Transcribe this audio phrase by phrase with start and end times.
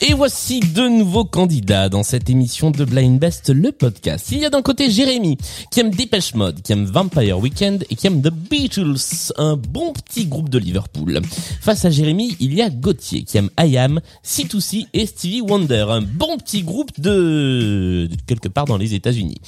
[0.00, 4.28] Et voici deux nouveaux candidats dans cette émission de Blind Best, le podcast.
[4.32, 5.36] Il y a d'un côté Jérémy,
[5.70, 9.92] qui aime Dépêche Mode, qui aime Vampire Weekend et qui aime The Beatles, un bon
[9.92, 11.20] petit groupe de Liverpool.
[11.60, 15.84] Face à Jérémy, il y a Gauthier, qui aime I Am, C2C et Stevie Wonder,
[15.90, 19.42] un bon petit groupe de, de quelque part dans les États-Unis.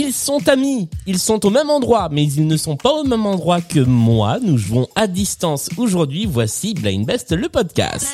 [0.00, 3.26] Ils sont amis, ils sont au même endroit, mais ils ne sont pas au même
[3.26, 4.38] endroit que moi.
[4.40, 6.24] Nous jouons à distance aujourd'hui.
[6.24, 8.06] Voici Blind Best, le podcast.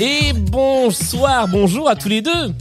[0.00, 2.54] Et bonsoir, bonjour à tous les deux.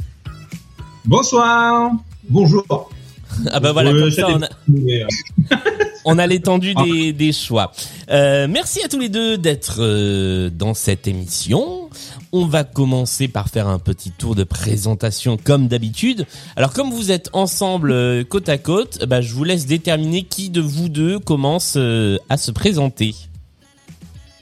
[1.06, 1.94] Bonsoir.
[2.28, 2.90] Bonjour.
[3.52, 4.50] Ah bah voilà, comme ça on a,
[6.06, 7.72] on a l'étendue des, des choix.
[8.10, 11.90] Euh, merci à tous les deux d'être euh, dans cette émission.
[12.32, 16.26] On va commencer par faire un petit tour de présentation comme d'habitude.
[16.56, 20.50] Alors comme vous êtes ensemble euh, côte à côte, bah, je vous laisse déterminer qui
[20.50, 23.16] de vous deux commence euh, à se présenter.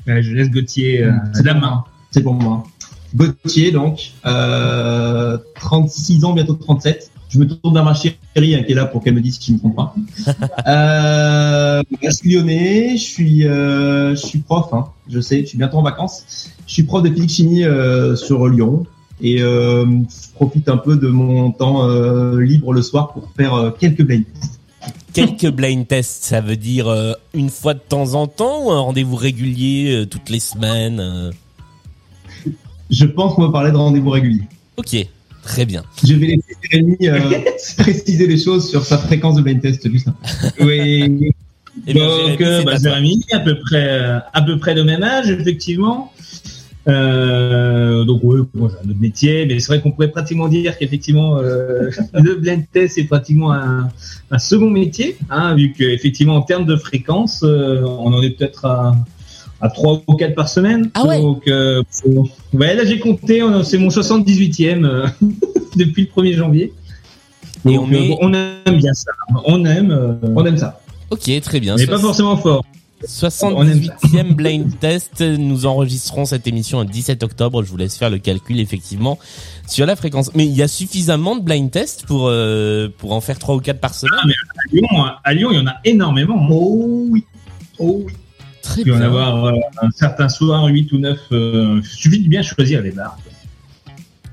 [0.07, 1.69] Euh, je laisse Gauthier euh, C'est la pour main.
[1.69, 1.88] moi.
[2.11, 2.63] C'est pour moi.
[3.16, 7.11] Gauthier, donc, euh, 36 ans, bientôt 37.
[7.34, 9.48] Je me tourne vers ma chérie hein, qui est là pour qu'elle me dise si
[9.48, 9.95] je me trompe pas.
[10.67, 15.58] euh, je suis lyonnais, je suis, euh, je suis prof, hein, je sais, je suis
[15.58, 16.52] bientôt en vacances.
[16.67, 18.86] Je suis prof de physique-chimie euh, sur Lyon
[19.20, 23.56] et euh, je profite un peu de mon temps euh, libre le soir pour faire
[23.56, 24.25] euh, quelques blagues.
[25.12, 28.80] Quelques blind tests, ça veut dire euh, une fois de temps en temps ou un
[28.80, 31.31] rendez-vous régulier euh, toutes les semaines
[32.92, 34.44] Je pense qu'on va parler de rendez-vous réguliers.
[34.78, 35.08] Ok,
[35.44, 35.83] très bien.
[36.03, 37.39] Je vais laisser Jérémy euh,
[37.77, 40.63] préciser les choses sur sa fréquence de blind test juste après.
[40.63, 41.31] Oui.
[41.88, 42.75] Eh bien, Donc, Jérémy, euh, bah.
[42.81, 46.11] Jérémy, à peu près, euh, à peu près de même âge, effectivement.
[46.88, 50.78] Euh, donc oui, moi j'ai un autre métier, mais c'est vrai qu'on pourrait pratiquement dire
[50.78, 53.89] qu'effectivement euh, le blind test c'est pratiquement un,
[54.31, 58.66] un second métier, hein, vu qu'effectivement en termes de fréquence, euh, on en est peut-être
[58.66, 58.95] à
[59.63, 60.90] à trois ou quatre par semaine.
[60.94, 61.19] Ah ouais.
[61.19, 61.81] Donc euh,
[62.53, 65.07] ouais, là j'ai compté, on- c'est mon 78e euh,
[65.75, 66.74] depuis le 1er janvier.
[67.66, 69.12] Et Donc, on est- euh, on aime bien ça.
[69.46, 70.81] On aime, euh, On aime ça.
[71.09, 71.75] Ok, très bien.
[71.78, 72.66] mais pas forcément fort.
[73.41, 73.96] On aime ça.
[74.01, 75.22] 78e blind test.
[75.22, 77.62] Nous enregistrons cette émission le 17 octobre.
[77.63, 79.19] Je vous laisse faire le calcul effectivement
[79.68, 80.31] sur la fréquence.
[80.35, 83.59] Mais il y a suffisamment de blind tests pour euh, pour en faire trois ou
[83.59, 84.19] quatre par semaine.
[84.22, 86.38] Ah, mais à Lyon, à Lyon, il y en a énormément.
[86.41, 86.47] hein.
[86.50, 87.24] Oh oui.
[87.80, 88.13] Oh oui.
[88.73, 91.19] Très Il peut y en avoir euh, un certain soir, 8 ou 9.
[91.31, 93.17] Euh, il suffit de bien choisir les bars.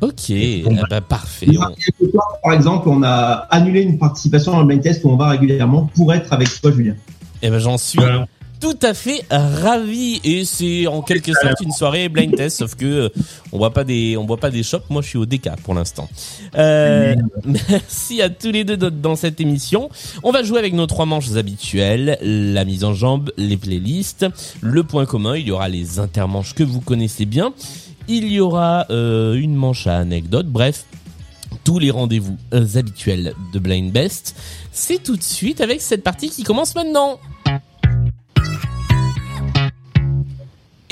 [0.01, 0.33] Ok,
[0.65, 1.47] Bon, ah bah, parfait.
[1.51, 5.11] On- quelques soirs, par exemple, on a annulé une participation dans le blind test où
[5.11, 6.95] on va régulièrement pour être avec toi, Julien.
[7.43, 8.27] Eh ben j'en suis Voilà.
[8.61, 10.21] Tout à fait ravi.
[10.25, 13.09] Et c'est en quelque sorte une soirée blind test sauf que euh,
[13.53, 14.85] on voit pas des on voit pas des shops.
[14.91, 16.09] Moi je suis au DK pour l'instant.
[16.57, 19.89] Euh, merci à tous les deux dans- dans cette émission.
[20.23, 22.19] On va jouer avec nos trois manches habituelles.
[22.23, 24.27] La mise en jambe les playlists.
[24.61, 27.53] Le point commun il y aura les intermanches que vous connaissez bien.
[28.09, 30.85] Il y aura euh, une manche à anecdote bref
[31.65, 34.35] tous les rendez-vous euh, habituels de Blind Best.
[34.73, 37.19] C'est tout de suite avec cette partie qui commence maintenant.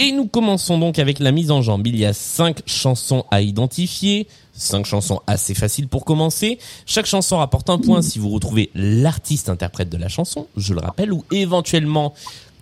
[0.00, 1.84] Et nous commençons donc avec la mise en jambe.
[1.88, 6.60] Il y a cinq chansons à identifier, cinq chansons assez faciles pour commencer.
[6.86, 10.80] Chaque chanson rapporte un point si vous retrouvez l'artiste interprète de la chanson, je le
[10.80, 12.14] rappelle, ou éventuellement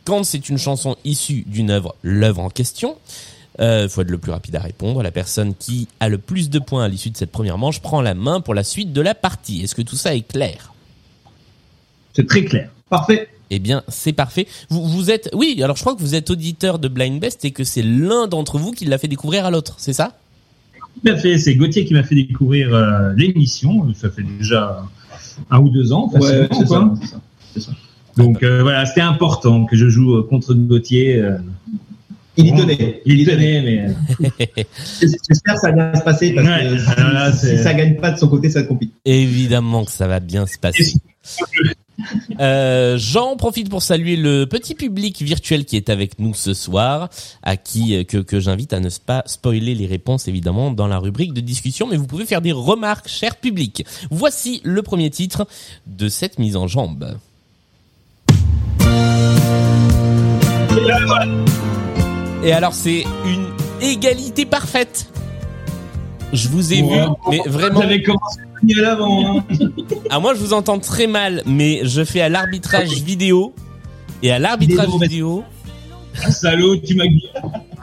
[0.06, 2.96] quand c'est une chanson issue d'une œuvre, l'œuvre en question.
[3.60, 5.02] Euh, faut être le plus rapide à répondre.
[5.02, 8.00] La personne qui a le plus de points à l'issue de cette première manche prend
[8.00, 9.62] la main pour la suite de la partie.
[9.62, 10.72] Est-ce que tout ça est clair?
[12.14, 12.70] C'est très clair.
[12.88, 13.28] Parfait.
[13.50, 14.46] Eh bien, c'est parfait.
[14.70, 15.60] Vous, vous êtes, oui.
[15.62, 18.58] Alors, je crois que vous êtes auditeur de Blind Best et que c'est l'un d'entre
[18.58, 19.74] vous qui l'a fait découvrir à l'autre.
[19.78, 20.16] C'est ça?
[21.04, 21.38] Tout à fait.
[21.38, 23.92] C'est Gauthier qui m'a fait découvrir euh, l'émission.
[23.94, 24.82] Ça fait déjà
[25.50, 26.08] un ou deux ans.
[26.10, 26.66] Facilement, quoi.
[26.66, 27.14] ça.
[27.54, 27.72] c'est ça.
[28.16, 31.16] Donc euh, voilà, c'était important que je joue euh, contre Gauthier.
[31.16, 31.36] euh.
[32.38, 33.02] Il y tenait.
[33.06, 34.26] Il y tenait, mais
[35.00, 38.10] J'espère que ça va bien se passer parce Ouais, que si, là, ça gagne pas
[38.10, 38.92] de son côté, ça va être compliqué.
[39.04, 40.94] Évidemment que ça va bien se passer.
[42.40, 47.08] Euh, J'en profite pour saluer le petit public virtuel qui est avec nous ce soir,
[47.42, 50.98] à qui euh, que, que j'invite à ne pas spoiler les réponses évidemment dans la
[50.98, 53.86] rubrique de discussion, mais vous pouvez faire des remarques, cher public.
[54.10, 55.46] Voici le premier titre
[55.86, 57.16] de cette mise en jambe.
[62.44, 63.48] Et alors c'est une
[63.80, 65.10] égalité parfaite.
[66.32, 67.00] Je vous ai vu,
[67.30, 67.80] mais vraiment.
[67.80, 69.38] Commencé mieux l'avant.
[69.38, 69.44] Hein.
[70.10, 73.54] Ah moi je vous entends très mal, mais je fais à l'arbitrage vidéo
[74.22, 75.44] Et à l'arbitrage vidéo,
[76.22, 77.04] Ah, salaud, tu m'as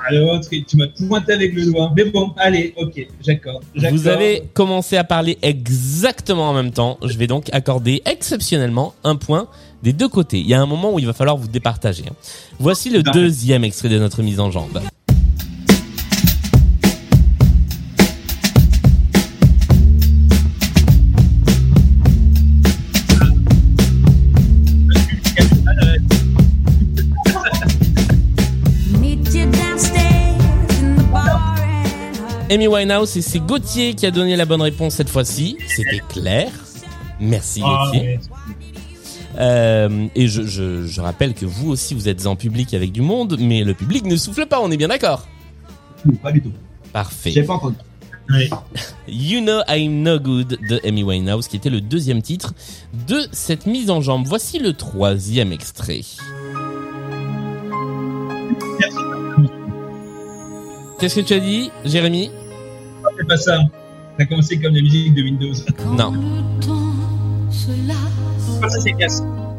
[0.06, 0.14] à
[0.52, 1.92] et tu m'as pointé avec le doigt.
[1.96, 3.64] Mais bon, allez, ok, j'accorde.
[3.92, 6.98] vous avez commencé à parler exactement en même temps.
[7.04, 9.48] Je vais donc accorder exceptionnellement un point
[9.82, 10.40] des deux côtés.
[10.40, 12.04] Il y a un moment où il va falloir vous départager.
[12.10, 12.14] hein.
[12.60, 14.82] Voici le deuxième extrait de notre mise en jambe.
[32.54, 35.58] Amy Winehouse et c'est Gauthier qui a donné la bonne réponse cette fois-ci.
[35.68, 36.52] C'était clair.
[37.20, 38.20] Merci Ah, Gauthier.
[39.40, 43.02] Euh, et je, je, je rappelle que vous aussi vous êtes en public avec du
[43.02, 45.28] monde, mais le public ne souffle pas, on est bien d'accord
[46.06, 46.52] Non, Pas du tout.
[46.92, 47.32] Parfait.
[47.32, 47.78] J'ai pas entendu.
[48.30, 48.48] Ouais.
[49.08, 52.54] You Know I'm No Good de Amy Winehouse, qui était le deuxième titre
[53.08, 54.26] de cette mise en jambe.
[54.28, 56.02] Voici le troisième extrait.
[61.00, 62.30] Qu'est-ce que tu as dit, Jérémy?
[63.18, 63.58] C'est pas ça.
[63.58, 65.54] Ça a commencé comme la musique de Windows.
[65.98, 66.14] Non.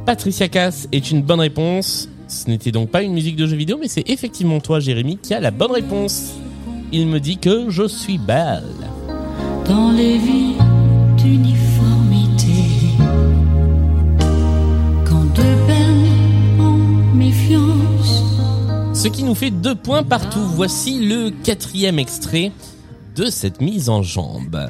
[0.07, 2.09] Patricia Cass est une bonne réponse.
[2.29, 5.35] Ce n'était donc pas une musique de jeu vidéo, mais c'est effectivement toi, Jérémy, qui
[5.35, 6.35] a la bonne réponse.
[6.93, 8.63] Il me dit que je suis belle.
[9.67, 10.55] Dans les vies
[11.17, 12.53] d'uniformité.
[15.05, 16.79] Quand deux peines en
[17.15, 18.23] méfiance.
[18.95, 20.45] Ce qui nous fait deux points partout.
[20.55, 22.53] Voici le quatrième extrait
[23.15, 24.69] de cette mise en jambe.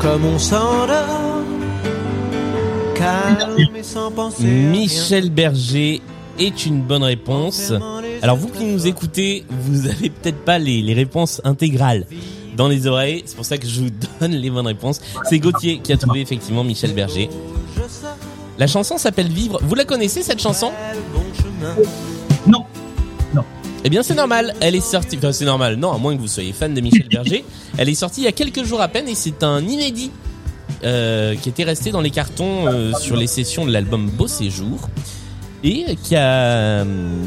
[0.00, 1.42] Comme on s'endort,
[2.94, 4.44] calme et sans penser.
[4.44, 6.00] Michel Berger
[6.38, 7.72] est une bonne réponse.
[8.22, 12.06] Alors vous qui nous écoutez, vous avez peut-être pas les, les réponses intégrales
[12.56, 13.22] dans les oreilles.
[13.26, 13.90] C'est pour ça que je vous
[14.20, 15.00] donne les bonnes réponses.
[15.28, 17.28] C'est Gauthier qui a trouvé effectivement Michel Berger.
[18.62, 19.58] La chanson s'appelle Vivre.
[19.64, 20.70] Vous la connaissez cette chanson
[21.36, 21.74] chemin.
[22.46, 22.64] Non.
[23.82, 24.54] Eh bien c'est normal.
[24.60, 25.16] Elle est sortie.
[25.18, 25.74] Enfin c'est normal.
[25.74, 27.44] Non, à moins que vous soyez fan de Michel Berger.
[27.76, 30.12] Elle est sortie il y a quelques jours à peine et c'est un inédit
[30.84, 34.88] euh, qui était resté dans les cartons euh, sur les sessions de l'album Beau Séjour
[35.64, 36.84] et qui a euh,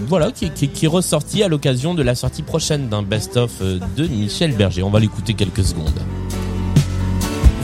[0.07, 4.07] voilà qui, qui- qui est ressorti à l'occasion de la sortie prochaine d'un best-of de
[4.07, 4.83] Michel Berger.
[4.83, 5.99] On va l'écouter quelques secondes.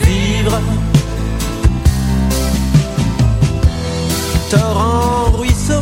[0.02, 0.60] Vivre.
[4.52, 5.80] Torrent, ruisseau.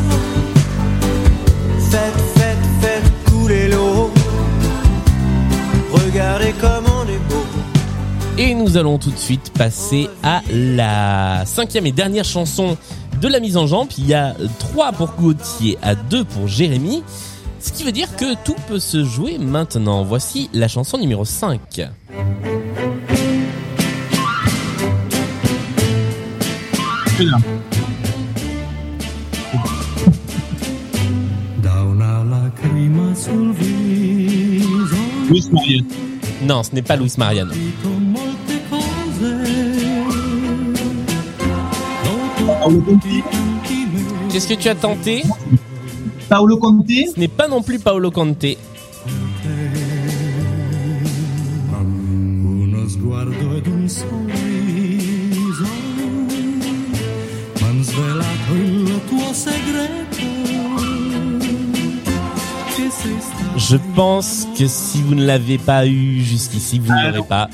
[1.91, 4.13] Faites, faites, faites couler l'eau.
[5.93, 7.43] Regardez comme on est beau.
[8.39, 12.77] Et nous allons tout de suite passer à la cinquième et dernière chanson
[13.21, 13.89] de la mise en jambe.
[13.99, 17.03] Il y a 3 pour Gauthier à 2 pour Jérémy.
[17.59, 20.05] Ce qui veut dire que tout peut se jouer maintenant.
[20.05, 21.61] Voici la chanson numéro 5.
[27.17, 27.27] C'est
[35.31, 35.85] Louis Marion.
[36.43, 37.53] Non, ce n'est pas Luis Mariano.
[37.53, 39.31] dico molte cose
[42.47, 43.23] Paolo Conte.
[44.33, 45.23] Qu'est-ce que tu as tenté?
[46.29, 46.89] Paolo Conte.
[47.15, 48.57] Ce n'est pas non plus Paolo Conte.
[63.71, 67.49] Je pense que si vous ne l'avez pas eu jusqu'ici, vous ne l'aurez pas.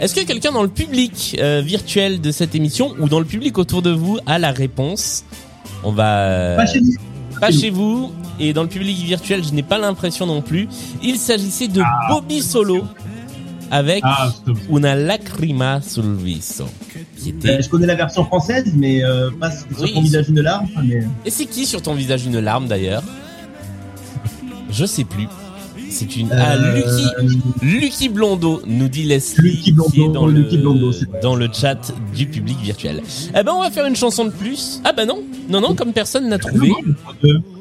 [0.00, 3.56] Est-ce que quelqu'un dans le public euh, virtuel de cette émission ou dans le public
[3.56, 5.24] autour de vous a la réponse?
[5.84, 6.18] On va...
[6.22, 6.80] euh, Pas chez
[7.40, 8.10] pas chez vous
[8.40, 10.68] et dans le public virtuel, je n'ai pas l'impression non plus.
[11.02, 12.84] Il s'agissait de Bobby Solo
[13.70, 14.32] avec Ah.
[14.68, 16.66] Una lacrima sul viso.
[17.24, 17.48] Était...
[17.50, 19.92] Euh, je connais la version française, mais euh, pas sur Oui.
[19.94, 20.66] ton visage une larme.
[20.84, 21.04] Mais...
[21.24, 23.04] Et c'est qui sur ton visage une larme d'ailleurs?
[24.70, 25.28] Je sais plus.
[25.90, 26.30] C'est une...
[26.32, 30.62] Ah, Euh, Lucky Lucky Blondo, nous dit Leslie, Lucky Blondo, qui est dans, Lucky le,
[30.62, 30.92] Blondo,
[31.22, 33.02] dans le chat du public virtuel.
[33.36, 34.80] Eh ben, on va faire une chanson de plus.
[34.84, 36.68] Ah bah non, non, non, comme personne n'a trouvé.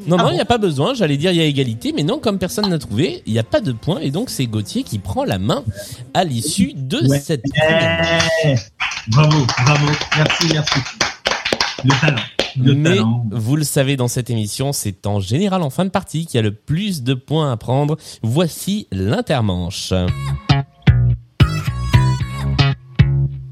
[0.07, 0.93] Non, Ah non, il n'y a pas besoin.
[0.93, 3.43] J'allais dire il y a égalité, mais non, comme personne n'a trouvé, il n'y a
[3.43, 3.99] pas de point.
[3.99, 5.63] Et donc, c'est Gauthier qui prend la main
[6.13, 7.19] à l'issue de Ouais.
[7.19, 7.43] cette...
[9.07, 9.85] Bravo, bravo.
[10.17, 10.79] merci, merci.
[11.83, 12.21] Le talent.
[12.61, 13.25] Le Mais talent.
[13.31, 16.39] vous le savez dans cette émission, c'est en général en fin de partie qu'il y
[16.39, 17.97] a le plus de points à prendre.
[18.21, 19.93] Voici l'intermanche.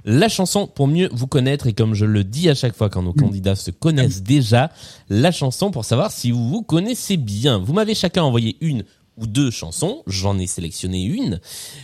[0.03, 3.03] La chanson pour mieux vous connaître et comme je le dis à chaque fois quand
[3.03, 4.72] nos candidats se connaissent déjà,
[5.10, 7.60] la chanson pour savoir si vous vous connaissez bien.
[7.60, 8.84] Vous m'avez chacun envoyé une
[9.17, 11.39] ou deux chansons, j'en ai sélectionné une,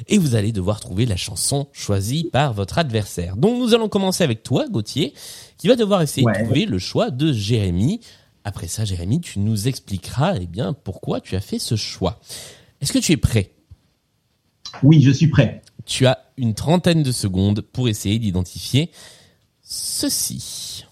[0.07, 3.35] et vous allez devoir trouver la chanson choisie par votre adversaire.
[3.35, 5.13] Donc nous allons commencer avec toi, Gauthier,
[5.57, 6.33] qui va devoir essayer Ouais.
[6.39, 7.99] de trouver le choix de Jérémy.
[8.43, 12.19] Après ça, Jérémy, tu nous expliqueras eh bien pourquoi tu as fait ce choix.
[12.81, 13.51] Est-ce que tu es prêt?
[14.81, 15.61] Oui, je suis prêt.
[15.85, 18.89] Tu as une trentaine de secondes pour essayer d'identifier
[19.61, 20.85] ceci.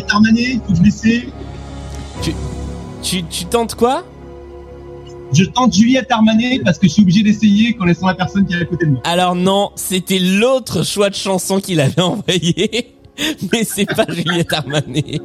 [0.00, 1.28] Faut l'essaie.
[3.02, 4.04] Tu, tu tentes quoi?
[5.32, 8.62] Je tente Juliette Armanet parce que je suis obligé d'essayer connaissant la personne qui est
[8.62, 9.00] à côté de moi.
[9.04, 12.94] Alors non, c'était l'autre choix de chanson qu'il avait envoyé,
[13.52, 15.20] mais c'est pas Juliette Armanet.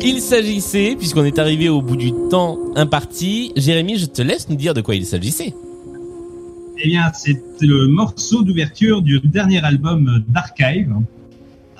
[0.00, 4.56] Il s'agissait, puisqu'on est arrivé au bout du temps imparti, Jérémy, je te laisse nous
[4.56, 5.54] dire de quoi il s'agissait.
[6.82, 10.94] Eh bien, c'est le morceau d'ouverture du dernier album d'Archive.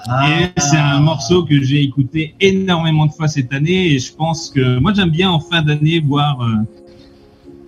[0.07, 4.51] Et c'est un morceau que j'ai écouté énormément de fois cette année et je pense
[4.51, 6.55] que moi j'aime bien en fin d'année voir euh,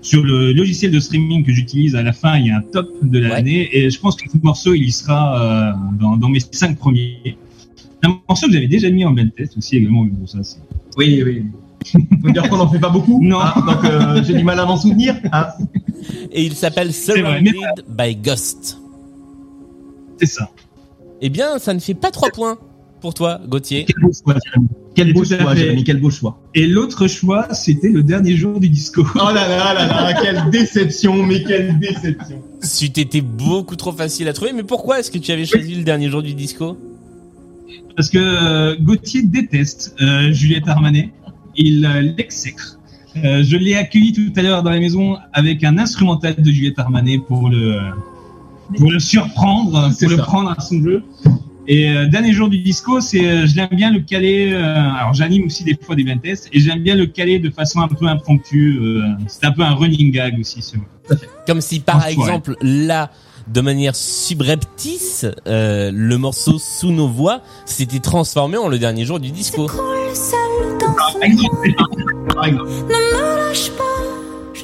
[0.00, 2.88] sur le logiciel de streaming que j'utilise à la fin il y a un top
[3.02, 6.40] de l'année et je pense que ce morceau il y sera euh, dans, dans mes
[6.40, 7.36] cinq premiers.
[8.02, 10.58] Un morceau que j'avais déjà mis en blind test aussi également mais bon ça c'est
[10.96, 11.44] Oui, oui.
[12.22, 13.20] Faut dire qu'on n'en fait pas beaucoup.
[13.22, 13.40] Non.
[13.40, 15.16] hein, donc euh, j'ai du mal à m'en souvenir.
[15.32, 15.48] hein.
[16.32, 17.54] Et il s'appelle Surrounded
[17.88, 18.78] by Ghost.
[20.18, 20.48] c'est ça.
[21.25, 22.59] Eh bien, ça ne fait pas trois points
[23.00, 23.87] pour toi, Gauthier.
[23.87, 24.69] Quel beau choix, Jérémy.
[24.95, 25.55] Quel beau choix.
[25.55, 25.85] Jérémy.
[25.85, 26.38] Quel beau choix.
[26.55, 29.07] Et l'autre choix c'était le dernier jour du disco.
[29.14, 32.43] Oh là là là là, quelle déception, mais quelle déception.
[32.61, 35.85] C'eût été beaucoup trop facile à trouver, mais pourquoi est-ce que tu avais choisi le
[35.85, 36.76] dernier jour du disco?
[37.97, 41.12] Parce que euh, Gauthier déteste euh, Juliette Armanet.
[41.57, 42.81] Il euh, l'exècre.
[43.17, 46.79] Euh, je l'ai accueilli tout à l'heure dans la maison avec un instrumental de Juliette
[46.79, 47.79] Armanet pour le
[48.78, 50.23] pour le surprendre, C'est pour le ça.
[50.25, 51.02] prendre à son jeu.
[51.69, 54.50] Et euh, dernier jour du disco, c'est euh, je l'aime bien le caler.
[54.52, 57.50] euh, alors j'anime aussi des fois des blind tests et j'aime bien le caler de
[57.50, 58.78] façon un peu impromptue.
[58.81, 60.61] euh, c'est un peu un running gag aussi.
[60.61, 60.81] sur-
[61.47, 63.11] Comme si par exemple là,
[63.47, 69.21] de manière subreptice, euh, le morceau sous nos voix s'était transformé en le dernier jour
[69.21, 69.66] du disco.
[69.66, 69.81] Coule
[70.14, 71.75] seul dans Par exemple,
[72.35, 72.71] par exemple.
[72.88, 73.85] Ne me lâche pas.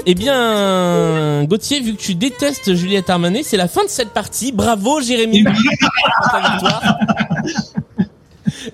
[0.07, 4.52] Eh bien, Gauthier, vu que tu détestes Juliette Armanet, c'est la fin de cette partie.
[4.52, 5.45] Bravo, Jérémy.
[5.45, 6.99] pour ta victoire.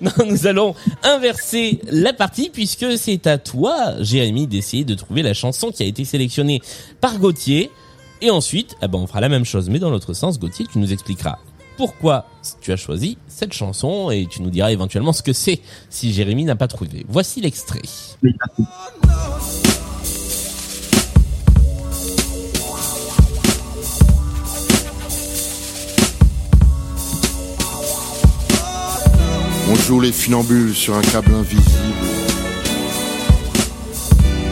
[0.01, 5.33] Non, nous allons inverser la partie puisque c'est à toi, Jérémy, d'essayer de trouver la
[5.33, 6.61] chanson qui a été sélectionnée
[7.01, 7.71] par Gauthier.
[8.21, 10.39] Et ensuite, eh ben, on fera la même chose, mais dans l'autre sens.
[10.39, 11.37] Gauthier, tu nous expliqueras
[11.77, 12.25] pourquoi
[12.61, 16.45] tu as choisi cette chanson et tu nous diras éventuellement ce que c'est si Jérémy
[16.45, 17.05] n'a pas trouvé.
[17.09, 17.81] Voici l'extrait.
[29.85, 31.63] Joue les funambules sur un câble invisible.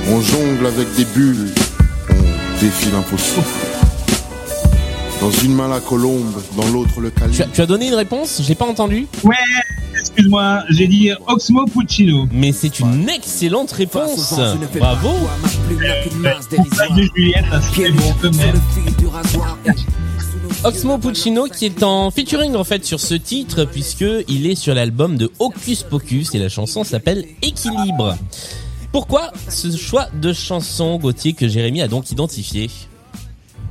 [0.10, 1.52] On jongle avec des bulles.
[2.12, 3.42] On défie l'impossible.
[5.20, 7.46] Dans une main la colombe, dans l'autre le calibre.
[7.52, 9.08] tu as donné une réponse J'ai pas entendu.
[9.98, 12.28] Excuse-moi, j'ai dit Oxmo Puccino.
[12.32, 14.36] Mais c'est une excellente réponse.
[14.76, 15.10] Bravo.
[15.68, 17.46] Juliette,
[20.64, 24.74] Oxmo Puccino qui est en featuring en fait sur ce titre puisque il est sur
[24.74, 28.16] l'album de Hocus Pocus et la chanson s'appelle Équilibre.
[28.94, 32.70] Pourquoi ce choix de chanson Gauthier que Jérémy a donc identifié?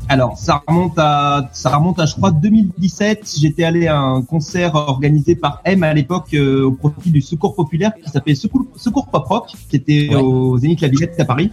[0.08, 3.37] Alors, ça remonte à, ça remonte à, je crois, 2017.
[3.40, 7.54] J'étais allé à un concert organisé par M à l'époque euh, au profit du Secours
[7.54, 10.16] Populaire qui s'appelait Secours, Secours Pop Rock, qui était Ouais.
[10.16, 11.50] au Zénith La Villette à Paris.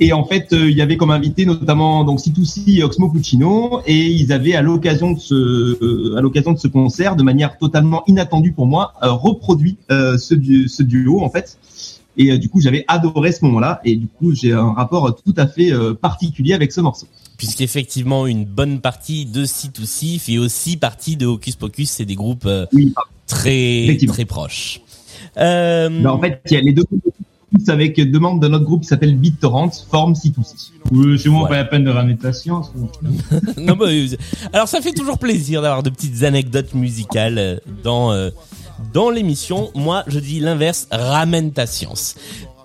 [0.00, 3.80] Et en fait, euh, il y avait comme invité notamment donc C2C et Oxmo Puccino,
[3.86, 7.56] et ils avaient à l'occasion de ce, euh, à l'occasion de ce concert, de manière
[7.58, 11.58] totalement inattendue pour moi, euh, reproduit ce, du- ce duo en fait.
[12.18, 15.46] Et du coup, j'avais adoré ce moment-là, et du coup, j'ai un rapport tout à
[15.46, 15.70] fait
[16.02, 17.06] particulier avec ce morceau.
[17.38, 22.46] Puisqu'effectivement une bonne partie de C2C fait aussi partie de Hocus Pocus, c'est des groupes
[22.74, 22.92] Oui,
[23.26, 24.82] très très proches.
[25.38, 27.02] Euh, Bah, en fait, il y a les deux groupes
[27.68, 30.70] avec deux membres de notre groupe qui s'appelle BitTorrent, forme C2C.
[30.90, 31.48] Oui, c'est bon, Voilà.
[31.48, 32.72] pas la peine de ramener ta science.
[33.58, 33.86] non, bah,
[34.52, 38.30] alors ça fait toujours plaisir d'avoir de petites anecdotes musicales euh, dans euh,
[38.92, 39.70] dans l'émission.
[39.74, 42.16] Moi, je dis l'inverse, ramène ta science.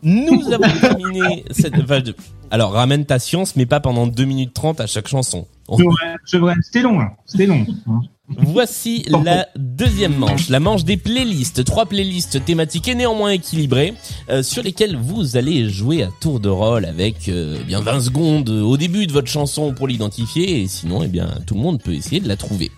[0.04, 1.76] Nous avons terminé cette...
[1.76, 2.16] enfin, de-
[2.50, 5.48] Alors, ramène ta science, mais pas pendant 2 minutes 30 à chaque chanson.
[5.68, 5.94] On- Je vois,
[6.26, 6.54] je vois.
[6.64, 7.10] C'était long, hein.
[7.26, 7.66] C'était long.
[7.88, 8.02] hein.
[8.30, 11.64] Voici la deuxième manche, la manche des playlists.
[11.64, 13.94] Trois playlists thématiques et néanmoins équilibrées,
[14.30, 18.02] euh, sur lesquelles vous allez jouer à tour de rôle avec euh, eh bien 20
[18.02, 21.82] secondes au début de votre chanson pour l'identifier, et sinon, eh bien, tout le monde
[21.82, 22.70] peut essayer de la trouver.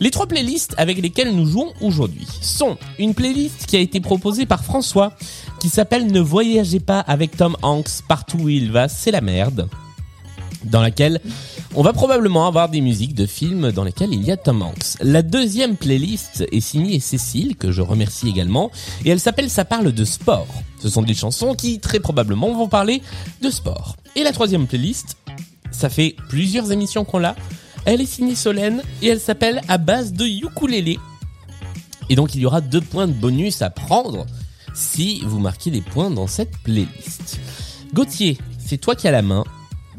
[0.00, 4.46] Les trois playlists avec lesquelles nous jouons aujourd'hui sont une playlist qui a été proposée
[4.46, 5.12] par François,
[5.60, 9.68] qui s'appelle Ne voyagez pas avec Tom Hanks partout où il va, c'est la merde
[10.64, 11.20] dans laquelle
[11.74, 14.96] on va probablement avoir des musiques de films dans lesquels il y a Tom Hanks.
[15.00, 18.70] La deuxième playlist est signée Cécile, que je remercie également,
[19.04, 20.48] et elle s'appelle Ça parle de sport.
[20.80, 23.02] Ce sont des chansons qui, très probablement, vont parler
[23.42, 23.96] de sport.
[24.16, 25.16] Et la troisième playlist,
[25.70, 27.34] ça fait plusieurs émissions qu'on l'a,
[27.84, 30.98] elle est signée Solène, et elle s'appelle À base de ukulélé.
[32.08, 34.26] Et donc il y aura deux points de bonus à prendre
[34.74, 37.40] si vous marquez des points dans cette playlist.
[37.92, 39.44] Gauthier, c'est toi qui as la main.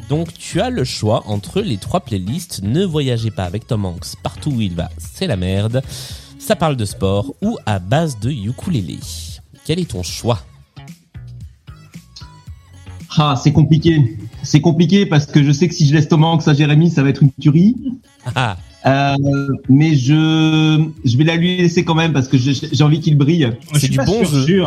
[0.10, 4.16] Donc tu as le choix entre les trois playlists Ne voyagez pas avec Tom Hanks,
[4.22, 5.82] partout où il va, c'est la merde.
[6.40, 9.00] Ça parle de sport ou à base de ukulélé.
[9.66, 10.40] Quel est ton choix?
[13.18, 14.18] Ah, c'est compliqué.
[14.44, 17.02] C'est compliqué parce que je sais que si je laisse Tom Hanks à Jérémy, ça
[17.02, 17.76] va être une tuerie.
[18.36, 19.16] Ah, Euh,
[19.68, 23.52] mais je, je vais la lui laisser quand même parce que j'ai envie qu'il brille.
[23.74, 24.66] Je suis du pas bon sûr, jeu.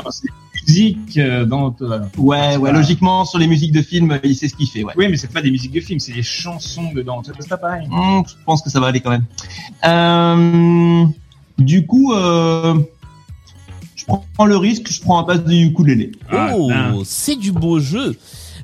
[0.68, 1.74] Musique euh, dans.
[1.80, 4.92] euh, Ouais, ouais, logiquement, sur les musiques de films, il sait ce qu'il fait, ouais.
[4.96, 7.22] Oui, mais c'est pas des musiques de film, c'est des chansons dedans.
[7.24, 7.88] C'est pas pareil.
[7.90, 9.24] Hum, je pense que ça va aller quand même.
[9.86, 11.06] Euh,
[11.58, 12.74] du coup, euh,
[13.96, 16.12] je prends le risque, je prends un base de ukulélé.
[16.30, 16.94] Ah, oh, putain.
[17.04, 18.16] c'est du beau jeu.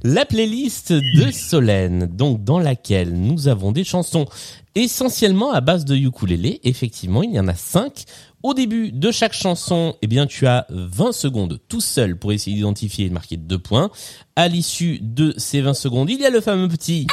[0.06, 4.26] La playlist de Solène, donc dans laquelle nous avons des chansons
[4.74, 6.60] essentiellement à base de ukulélé.
[6.62, 8.04] Effectivement, il y en a cinq.
[8.42, 12.54] Au début de chaque chanson, eh bien, tu as 20 secondes tout seul pour essayer
[12.54, 13.90] d'identifier et de marquer deux points.
[14.36, 17.06] À l'issue de ces 20 secondes, il y a le fameux petit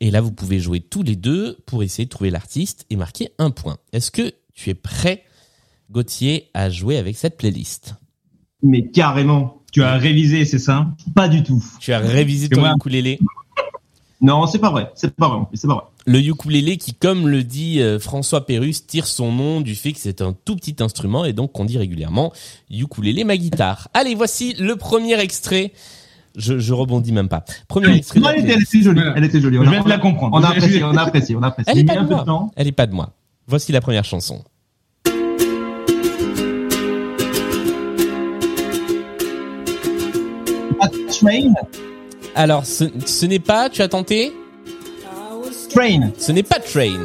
[0.00, 3.30] et là, vous pouvez jouer tous les deux pour essayer de trouver l'artiste et marquer
[3.38, 3.78] un point.
[3.92, 5.24] Est-ce que tu es prêt,
[5.90, 7.94] Gauthier, à jouer avec cette playlist?
[8.62, 10.86] Mais carrément, Tu as révisé, c'est ça?
[11.14, 11.62] Pas du tout.
[11.80, 12.72] Tu as révisé ton moi.
[12.76, 13.18] ukulélé
[14.20, 14.90] Non, c'est pas vrai.
[14.94, 15.40] C'est pas vrai.
[15.54, 15.84] C'est pas vrai.
[16.06, 19.98] Le ukulélé qui, comme le dit euh, François Pérus, tire son nom du fait que
[20.00, 22.32] c'est un tout petit instrument et donc qu'on dit régulièrement
[22.70, 23.88] ukulélé ma guitare.
[23.94, 25.72] Allez, voici le premier extrait.
[26.36, 27.44] Je, je rebondis même pas.
[27.68, 28.20] Premier extrait.
[28.20, 28.74] Non, elle, était, elle playlist.
[28.74, 29.00] était jolie.
[29.16, 29.56] Elle était jolie.
[29.56, 30.36] Je On a- viens de la comprendre.
[30.36, 31.72] On a Je- apprécié, on a apprécié, on a apprécié.
[31.72, 32.24] Elle est pas de moi.
[32.24, 32.32] de.
[32.56, 33.12] Elle est pas de moi.
[33.46, 34.44] Voici la première chanson.
[41.20, 41.54] Train,
[42.34, 44.32] Alors, ce, ce n'est pas, tu as tenté
[45.70, 46.10] Train.
[46.16, 47.00] Ce n'est pas Train.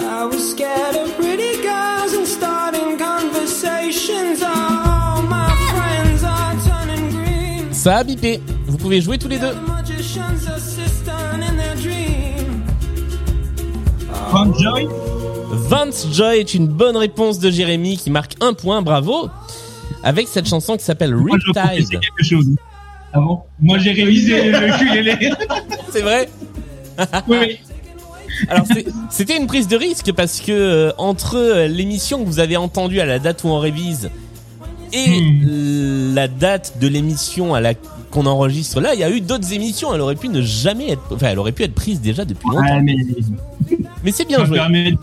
[0.00, 4.42] I was scared of pretty girls and starting conversations.
[4.42, 7.72] All my friends are turning green.
[7.72, 8.40] Ça a bipé.
[8.66, 9.54] Vous pouvez jouer tous les deux.
[14.58, 14.88] Joy
[15.50, 19.28] Vance Joy est une bonne réponse de Jérémy qui marque un point, bravo.
[20.04, 22.00] Avec cette chanson qui s'appelle Riptide.
[23.12, 25.30] Ah bon Moi, j'ai révisé le ukulélé.
[25.90, 26.28] C'est vrai
[27.28, 27.58] oui.
[28.48, 28.66] Alors
[29.10, 33.06] c'était une prise de risque parce que euh, entre l'émission que vous avez entendue à
[33.06, 34.10] la date où on révise
[34.92, 36.14] et Hmm.
[36.14, 37.72] la date de l'émission à la
[38.10, 39.94] qu'on enregistre là, il y a eu d'autres émissions.
[39.94, 42.60] Elle aurait pu ne jamais être, enfin, elle aurait pu être prise déjà depuis longtemps.
[42.76, 42.96] Ouais, mais
[44.04, 44.58] Mais c'est bien joué.
[44.58, 44.96] permet de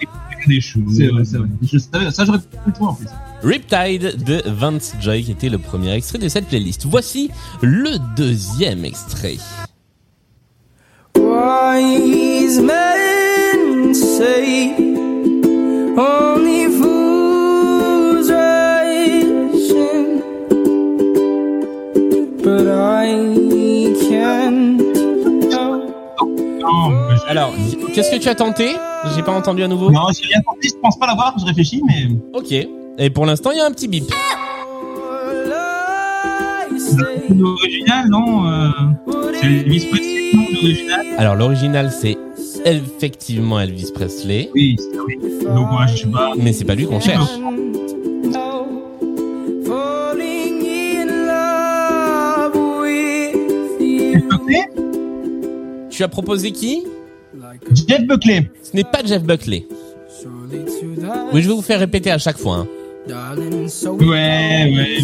[0.50, 0.98] découvrir des choses.
[0.98, 1.48] c'est vrai, c'est vrai.
[1.62, 3.08] Je savais, ça j'aurais pu le trouver en plus.
[3.44, 6.86] Riptide de Vance Joy qui était le premier extrait de cette playlist.
[6.86, 7.30] Voici
[7.62, 9.38] le deuxième extrait.
[11.16, 14.74] Wise men say
[15.98, 20.22] only fools ration,
[22.44, 24.82] but I can't
[25.52, 26.99] help.
[27.30, 27.54] Alors,
[27.94, 28.76] qu'est-ce que tu as tenté?
[29.16, 29.92] J'ai pas entendu à nouveau.
[29.92, 32.08] Non, j'ai rien compris, je pense pas l'avoir, je réfléchis, mais.
[32.34, 32.52] Ok.
[32.98, 34.06] Et pour l'instant, il y a un petit bip.
[37.30, 38.70] L'original, non euh,
[39.40, 42.18] C'est Elvis Presley, non, l'original Alors l'original c'est
[42.66, 45.20] effectivement Elvis Presley, Oui, c'est oui.
[45.44, 46.32] Donc, moi, je sais pas.
[46.36, 47.30] mais c'est pas lui qu'on cherche.
[55.90, 56.86] Tu as proposé qui?
[57.74, 58.50] Jeff Buckley.
[58.64, 59.66] Ce n'est pas Jeff Buckley.
[61.34, 62.58] Oui, je vais vous faire répéter à chaque fois.
[62.58, 62.68] hein.
[64.00, 64.98] Ouais, ouais.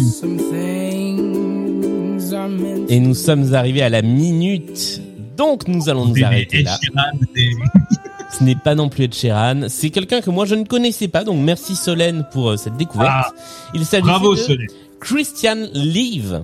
[2.88, 5.00] Et nous sommes arrivés à la minute,
[5.36, 6.78] donc nous allons nous arrêter là.
[8.38, 9.62] Ce n'est pas non plus Ed Sheeran.
[9.68, 13.08] C'est quelqu'un que moi je ne connaissais pas, donc merci Solène pour euh, cette découverte.
[13.10, 13.32] Ah,
[13.72, 14.66] Il s'agit Bravo, de Solène.
[15.00, 16.42] Christian Leave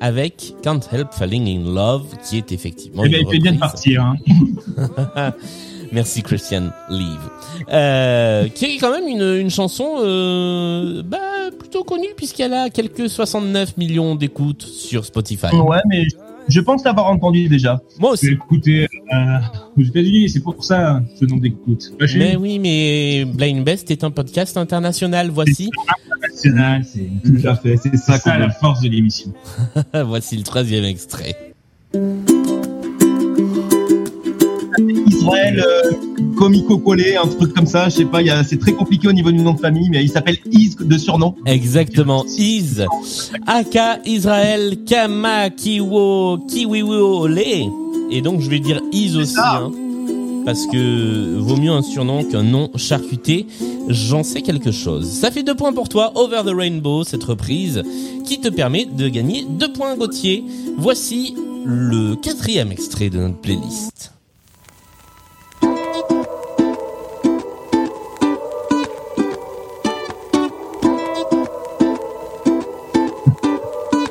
[0.00, 3.52] avec Can't Help Falling in Love, qui est effectivement Eh bien, une il fait bien
[3.52, 4.02] de partir.
[4.02, 5.32] Hein.
[5.92, 7.30] Merci Christian Leave.
[7.72, 11.18] Euh, qui est quand même une, une chanson euh, bah,
[11.58, 15.54] plutôt connue puisqu'elle a quelques 69 millions d'écoutes sur Spotify.
[15.54, 16.04] Ouais, mais
[16.48, 17.80] je pense l'avoir entendu déjà.
[17.98, 18.28] Moi aussi.
[18.28, 19.38] écouté euh,
[19.76, 21.92] aux États-Unis, c'est pour ça ce nombre d'écoutes.
[21.98, 25.30] Pas chez Mais oui, mais Blind Best est un podcast international.
[25.30, 25.70] Voici,
[26.44, 29.32] national, c'est Tout à fait, c'est ça la force de l'émission.
[30.06, 31.54] voici le troisième extrait.
[35.06, 35.90] Israël, euh,
[36.36, 39.08] comico collé, un truc comme ça, je sais pas, il y a- c'est très compliqué
[39.08, 41.34] au niveau du nom de famille, mais il s'appelle Is de surnom.
[41.46, 42.24] Exactement.
[42.38, 42.80] Is.
[43.46, 47.40] Aka Israël Kama Kiwo Kiwiwole.
[48.10, 49.36] Et donc je vais dire Is aussi.
[49.38, 49.70] Hein,
[50.46, 53.46] parce que vaut mieux un surnom qu'un nom charcuté.
[53.90, 55.10] J'en sais quelque chose.
[55.10, 56.12] Ça fait deux points pour toi.
[56.14, 57.82] Over the Rainbow, cette reprise,
[58.24, 60.44] qui te permet de gagner deux points Gauthier.
[60.78, 64.12] Voici le quatrième extrait de notre playlist.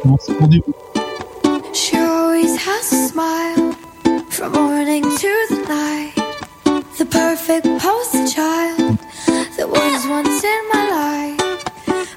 [0.06, 0.62] Bon, c'est pour du-
[1.74, 3.74] She always has a smile
[4.30, 6.14] from morning to the night.
[6.98, 8.98] The perfect poster child
[9.60, 11.64] that was once in my life.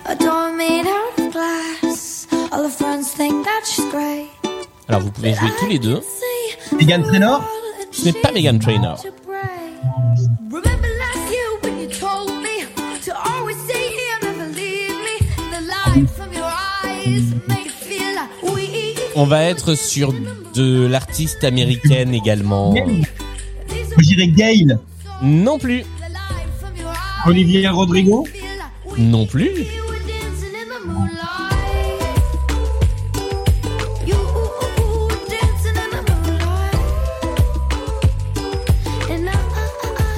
[0.07, 2.26] A door made out of glass.
[2.52, 4.31] All her friends think that she's great.
[4.88, 6.00] Alors vous pouvez jouer tous les deux.
[6.78, 7.42] Meghan Trainor
[7.90, 8.98] Ce n'est pas Meghan Trainor.
[19.14, 20.14] On va être sur
[20.55, 22.74] de l'artiste américaine également.
[23.98, 24.78] Je dirais Gail.
[25.22, 25.85] Non plus.
[27.24, 28.26] Olivier Rodrigo
[28.98, 29.66] Non plus.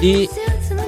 [0.01, 0.29] Et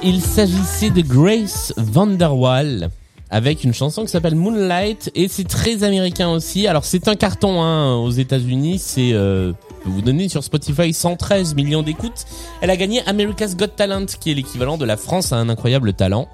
[0.04, 2.90] Il s'agissait de Grace Vanderwall
[3.30, 6.68] avec une chanson qui s'appelle Moonlight et c'est très américain aussi.
[6.68, 10.94] Alors c'est un carton hein, aux États-Unis, c'est euh, je peux vous donner sur Spotify
[10.94, 12.26] 113 millions d'écoutes.
[12.62, 15.94] Elle a gagné America's Got Talent qui est l'équivalent de la France à un incroyable
[15.94, 16.28] talent.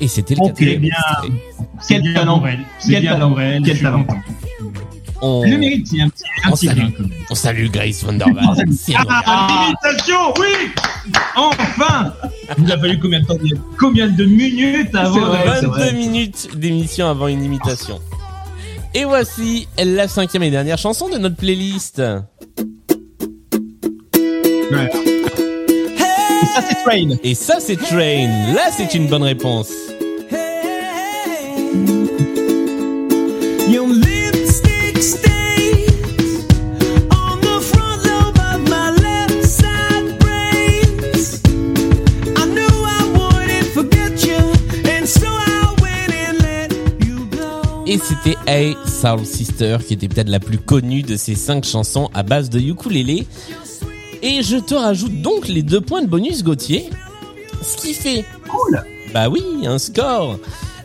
[0.00, 0.94] Et c'était le Ok, quatrième bien.
[1.88, 2.42] Quel bien talent.
[2.86, 3.34] Quel bien talent.
[3.64, 4.06] Quel talent.
[5.20, 6.78] On, Elle le mérite, c'est un petit, un On petit salue.
[7.30, 7.34] on
[7.70, 8.04] Grace
[9.04, 9.22] gars.
[9.26, 10.70] Ah, l'imitation, oui
[11.34, 12.12] Enfin
[12.56, 13.36] Il nous a fallu combien de temps
[13.80, 18.00] Combien de minutes avant vrai, de- c'est 22 minutes d'émission avant une imitation.
[18.94, 21.98] Et voici la cinquième et dernière chanson de notre playlist.
[24.70, 24.90] Ouais.
[26.42, 27.16] Et ça, c'est Train.
[27.24, 28.52] Et ça, c'est Train.
[28.54, 29.70] Là, c'est une bonne réponse.
[47.98, 52.08] Et c'était Hey Soul Sister, qui était peut-être la plus connue de ces cinq chansons
[52.14, 53.26] à base de ukulélé.
[54.22, 56.90] Et je te rajoute donc les deux points de bonus Gauthier.
[57.60, 58.24] Ce qui fait...
[58.48, 58.84] Cool.
[59.12, 60.38] Bah oui, un score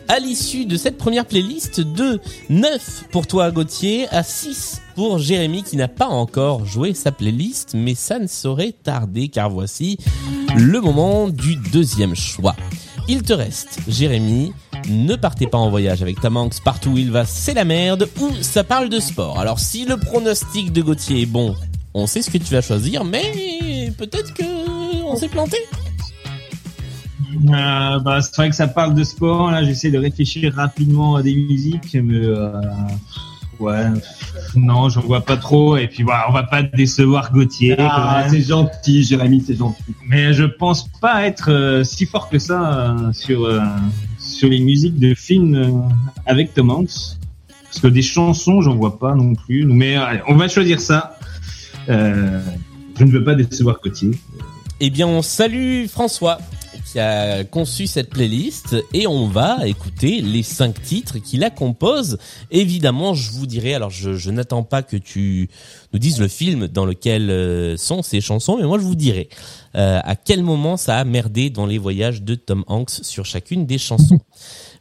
[0.08, 5.62] à l'issue de cette première playlist de 9 pour toi Gauthier à 6 pour Jérémy
[5.62, 9.98] qui n'a pas encore joué sa playlist mais ça ne saurait tarder car voici
[10.56, 12.56] le moment du deuxième choix.
[13.06, 14.52] Il te reste Jérémy,
[14.88, 18.08] ne partez pas en voyage avec Tom Hanks partout où il va c'est la merde
[18.20, 19.38] ou ça parle de sport.
[19.38, 21.54] Alors si le pronostic de Gauthier est bon,
[21.92, 24.44] on sait ce que tu vas choisir mais peut-être que
[25.04, 25.58] on s'est planté.
[27.48, 29.50] Euh, bah, c'est vrai que ça parle de sport.
[29.50, 32.50] Là, j'essaie de réfléchir rapidement à des musiques, mais euh,
[33.60, 33.84] ouais,
[34.54, 35.76] non, j'en vois pas trop.
[35.76, 37.76] Et puis, voilà, on va pas décevoir Gauthier.
[37.78, 39.82] Ah, c'est gentil, Jérémy, c'est gentil.
[40.08, 43.60] mais je pense pas être euh, si fort que ça euh, sur euh,
[44.18, 45.70] sur les musiques de films euh,
[46.26, 47.18] avec Tom Hanks.
[47.64, 49.64] Parce que des chansons, j'en vois pas non plus.
[49.64, 51.18] Mais allez, on va choisir ça.
[51.88, 52.40] Euh,
[52.98, 54.12] je ne veux pas décevoir Gauthier.
[54.80, 56.38] Eh bien, on salue François
[56.84, 62.18] qui a conçu cette playlist et on va écouter les cinq titres qui la composent.
[62.50, 65.48] Évidemment, je vous dirai, alors je, je n'attends pas que tu
[65.92, 69.28] nous dises le film dans lequel euh, sont ces chansons, mais moi je vous dirai
[69.76, 73.66] euh, à quel moment ça a merdé dans les voyages de Tom Hanks sur chacune
[73.66, 74.20] des chansons.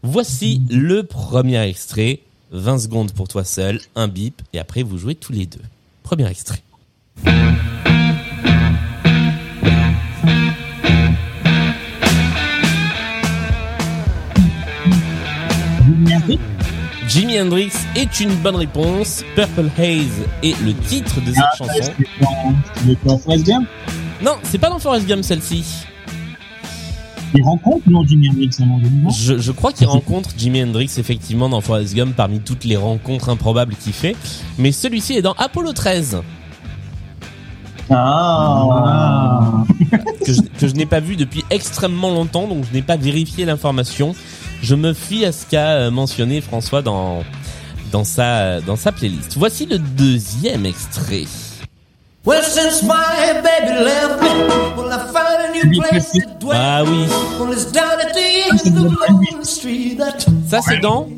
[0.04, 2.20] Voici le premier extrait,
[2.52, 5.62] 20 secondes pour toi seul, un bip, et après vous jouez tous les deux.
[6.04, 6.62] Premier extrait.
[17.08, 19.24] Jimi Hendrix est une bonne réponse.
[19.36, 21.92] Purple Haze est le titre de cette chanson.
[23.24, 23.68] Forrest Gump?
[24.22, 25.66] Non, c'est pas dans Forrest Gump celle-ci.
[27.36, 30.64] Il rencontre non Jimi Hendrix à un moment donné, Je, je crois qu'il rencontre Jimi
[30.64, 34.16] Hendrix effectivement dans Forrest Gump parmi toutes les rencontres improbables qu'il fait.
[34.58, 36.22] Mais celui-ci est dans Apollo 13.
[37.90, 39.64] Ah.
[40.26, 43.46] que je, que je n'ai pas vu depuis extrêmement longtemps, donc je n'ai pas vérifié
[43.46, 44.16] l'information.
[44.64, 47.24] Je me fie à ce qu'a euh, mentionné François dans
[47.92, 49.36] dans sa dans sa playlist.
[49.38, 51.26] Voici le deuxième extrait.
[52.26, 54.30] Well, since my baby left me,
[54.78, 56.58] well, I found a new place to dwell.
[56.58, 57.06] Ah oui,
[57.38, 61.10] Well, it's down at the end of Lonely Street that ça c'est dans.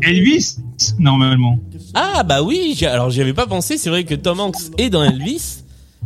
[0.00, 0.56] Elvis,
[0.98, 1.58] normalement.
[1.92, 3.76] Ah bah oui, alors j'y avais pas pensé.
[3.76, 5.64] C'est vrai que Tom Hanks est dans Elvis,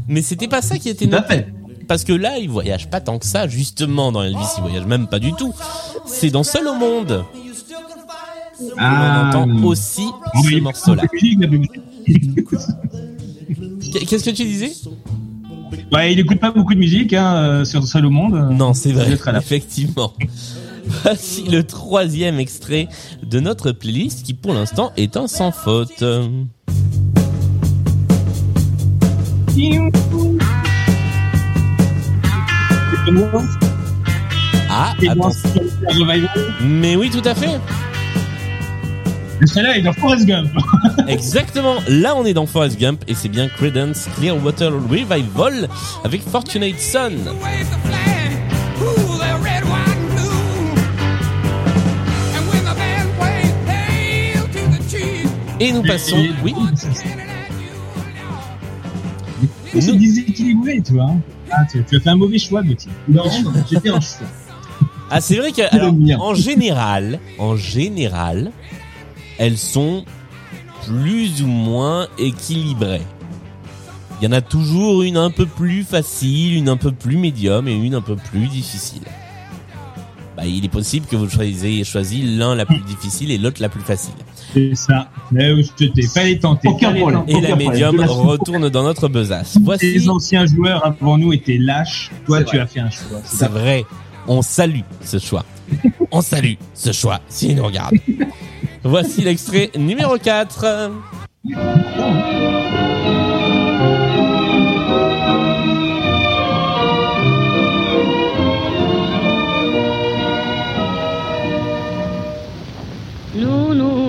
[0.09, 1.47] mais c'était pas ça qui était Tout à noté.
[1.89, 5.07] Parce que là, il voyage pas tant que ça, justement, dans Elvis, il voyage même
[5.09, 5.53] pas du tout.
[6.07, 7.25] C'est dans Seul au monde.
[8.77, 10.07] On entend aussi
[10.43, 11.05] ce morceau-là.
[13.91, 14.73] Qu- Qu'est-ce que tu disais?
[15.93, 18.49] Ouais, il écoute pas beaucoup de musique hein, euh, sur Seul au monde.
[18.53, 20.13] Non, c'est vrai, effectivement.
[21.05, 22.89] Voici le troisième extrait
[23.23, 26.03] de notre playlist qui, pour l'instant, est un sans faute.
[34.71, 35.31] Ah, attends.
[35.89, 36.29] Revival.
[36.63, 37.59] Mais oui, tout à fait.
[39.41, 40.51] Le celle-là est dans Forrest Gump.
[41.09, 41.77] Exactement.
[41.89, 45.69] Là, on est dans Forrest Gump et c'est bien Credence Clearwater Revival
[46.05, 47.13] avec Fortunate Son.
[55.61, 56.55] Et nous passons, oui,
[59.81, 61.15] C'est déséquilibré, tu vois.
[61.59, 62.91] Ah, tu, tu as fait un mauvais choix, Gauthier.
[63.09, 63.25] Non,
[63.69, 64.27] j'ai fait un choix.
[65.11, 68.53] Ah, c'est vrai que, alors, en général, en général,
[69.39, 70.05] elles sont
[70.87, 73.03] plus ou moins équilibrées.
[74.21, 77.67] Il y en a toujours une un peu plus facile, une un peu plus médium
[77.69, 79.03] et une un peu plus difficile.
[80.39, 83.69] Bah, il est possible que vous choisissez choisi l'un la plus difficile et l'autre la
[83.69, 84.15] plus facile.
[84.55, 85.11] C'est ça.
[85.33, 86.69] Mais où je t'ai fallait tenter.
[86.69, 87.25] Aucun problème.
[87.27, 89.59] Et Aucun la médium retourne dans notre besace.
[89.61, 92.13] Voici, Les anciens joueurs avant nous étaient lâches.
[92.25, 92.61] Toi, tu vrai.
[92.61, 93.21] as fait un choix.
[93.25, 93.85] c'est vrai,
[94.29, 95.45] on salue ce choix.
[96.13, 97.95] On salue ce choix, s'il nous regarde.
[98.85, 100.65] Voici l'extrait numéro 4.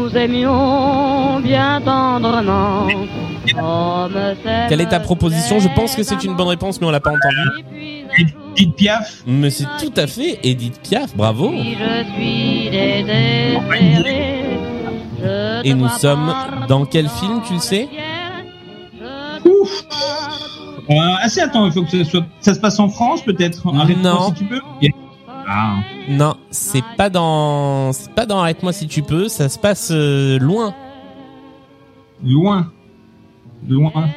[0.10, 2.88] Nous aimions bien tendrement.
[4.68, 5.60] Quelle est ta proposition?
[5.60, 7.66] Je pense que c'est une bonne réponse, mais on l'a pas entendue.
[8.58, 9.24] Edith Piaf.
[9.28, 11.52] Mais c'est tout à fait Edith Piaf, bravo.
[11.52, 14.46] Je suis désespéré.
[15.20, 16.34] Je te Et nous sommes
[16.68, 17.88] dans quel film, tu le sais?
[19.46, 19.86] Ouf.
[20.90, 22.26] Euh, ah si, attends, il faut que ça soit.
[22.40, 23.64] Ça se passe en France, peut-être?
[23.72, 24.30] Non.
[24.30, 24.62] si tu peux?
[25.52, 25.78] Ah.
[26.08, 29.28] Non, c'est pas dans, c'est pas dans Arrête-moi si tu peux.
[29.30, 30.74] Ça se passe euh, loin.
[32.24, 32.72] Loin.
[33.68, 33.92] Loin.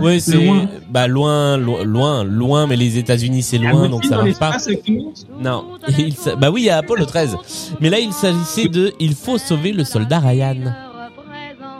[0.00, 0.66] Oui, c'est Loin.
[0.90, 4.26] bah loin, lo- loin, loin, mais les États-Unis c'est Un loin, donc ça marche pas.
[4.50, 5.64] l'espace avec tout le monde Non,
[5.98, 7.36] il sa- bah oui, il y a Apollo 13.
[7.80, 10.56] Mais là, il s'agissait de Il faut sauver le soldat Ryan.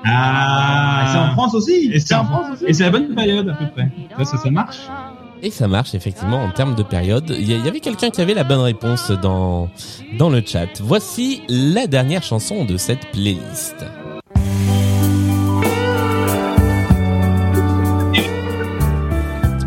[0.05, 1.91] Ah, c'est en France aussi.
[1.93, 2.65] Et c'est en France aussi.
[2.67, 3.91] Et c'est la bonne période à peu près.
[4.19, 4.79] Ça, ça, ça marche.
[5.45, 7.35] Et ça marche effectivement en termes de période.
[7.37, 9.69] Il y, avait quelqu'un qui avait la bonne réponse dans
[10.17, 10.81] dans le chat.
[10.81, 13.75] Voici la dernière chanson de cette playlist.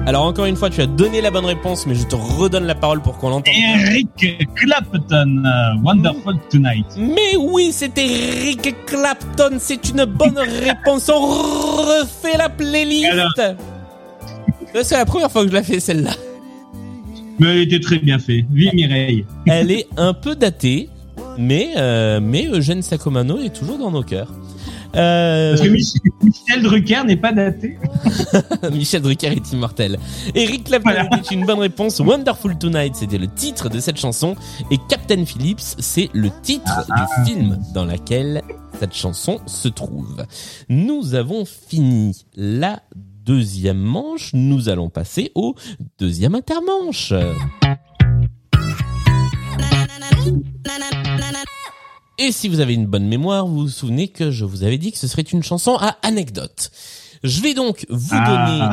[0.08, 2.76] Alors encore une fois, tu as donné la bonne réponse, mais je te redonne la
[2.76, 3.54] parole pour qu'on l'entende.
[3.54, 6.86] Eric Clapton, euh, Wonderful Tonight.
[6.98, 11.10] Mais oui, c'était Rick Clapton, c'est une bonne réponse.
[11.10, 13.12] On refait la playlist.
[13.12, 13.56] Alors.
[14.84, 16.12] C'est la première fois que je la fais celle-là.
[17.40, 18.46] Mais elle était très bien fait.
[18.52, 19.26] Vive Mireille.
[19.46, 20.90] Elle est un peu datée,
[21.38, 24.32] mais euh, mais Eugène Sacomano est toujours dans nos cœurs.
[24.96, 27.78] Euh, Parce que Mich- Michel Drucker n'est pas daté.
[28.72, 30.00] Michel Drucker est immortel.
[30.34, 31.10] Eric Clapton Voilà.
[31.18, 32.00] était une bonne réponse.
[32.00, 34.36] Wonderful Tonight, c'était le titre de cette chanson.
[34.72, 38.42] Et Captain Phillips, c'est le titre du film dans lequel
[38.80, 40.24] cette chanson se trouve.
[40.70, 42.82] Nous avons fini la
[43.26, 44.32] deuxième manche.
[44.34, 45.56] Nous allons passer au
[46.00, 47.14] deuxième intermanche.
[52.18, 54.92] Et si vous avez une bonne mémoire, vous vous souvenez que je vous avais dit
[54.92, 56.72] que ce serait une chanson à anecdote.
[57.24, 58.48] Je vais donc vous Ah.
[58.48, 58.70] donner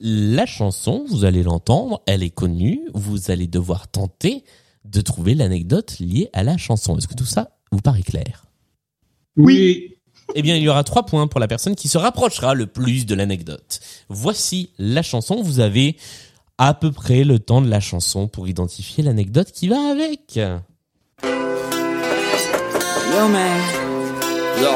[0.00, 4.42] la chanson, vous allez l'entendre, elle est connue, vous allez devoir tenter
[4.84, 6.96] de trouver l'anecdote liée à la chanson.
[6.98, 8.46] Est-ce que tout ça vous paraît clair?
[9.36, 9.94] Oui.
[10.34, 13.04] Eh bien, il y aura trois points pour la personne qui se rapprochera le plus
[13.06, 13.80] de l'anecdote.
[14.08, 15.42] Voici la chanson.
[15.42, 15.96] Vous avez
[16.58, 20.36] à peu près le temps de la chanson pour identifier l'anecdote qui va avec.
[20.36, 20.48] Yo,
[23.28, 23.60] man.
[24.60, 24.70] Yo.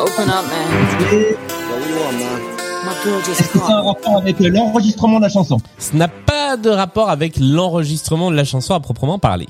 [0.00, 0.68] Open up, man.
[1.12, 1.36] Yo,
[2.00, 2.18] want,
[3.30, 5.58] Est-ce que ça a un rapport avec l'enregistrement de la chanson?
[5.78, 9.48] Ce n'a pas de rapport avec l'enregistrement de la chanson à proprement parler.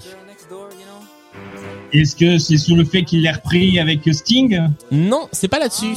[1.94, 4.68] Est-ce que c'est sur le fait qu'il l'ait repris avec Sting?
[4.90, 5.94] Non, c'est pas là-dessus.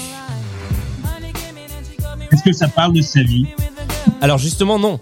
[2.31, 3.47] Est-ce que ça parle de sa vie?
[4.21, 4.99] Alors justement, non.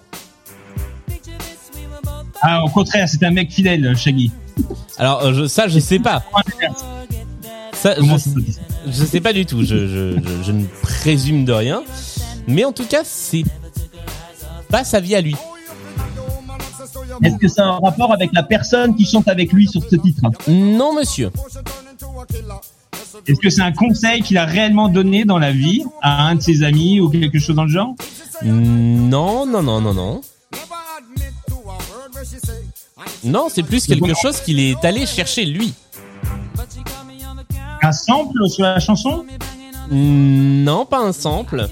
[2.41, 4.31] Ah, au contraire, c'est un mec fidèle, Shaggy.
[4.97, 6.23] Alors euh, je, ça, je sais pas.
[7.73, 8.41] Ça, je,
[8.87, 9.63] je sais pas du tout.
[9.63, 11.83] Je, je, je, je ne présume de rien.
[12.47, 13.43] Mais en tout cas, c'est
[14.69, 15.35] pas sa vie à lui.
[17.23, 19.95] Est-ce que ça a un rapport avec la personne qui chante avec lui sur ce
[19.95, 21.31] titre Non, monsieur.
[23.27, 26.41] Est-ce que c'est un conseil qu'il a réellement donné dans la vie à un de
[26.41, 27.95] ses amis ou quelque chose dans le genre
[28.43, 30.21] Non, non, non, non, non.
[33.23, 35.73] Non, c'est plus quelque chose qu'il est allé chercher lui.
[37.81, 39.25] Un sample sur la chanson
[39.91, 41.67] Non, pas un sample.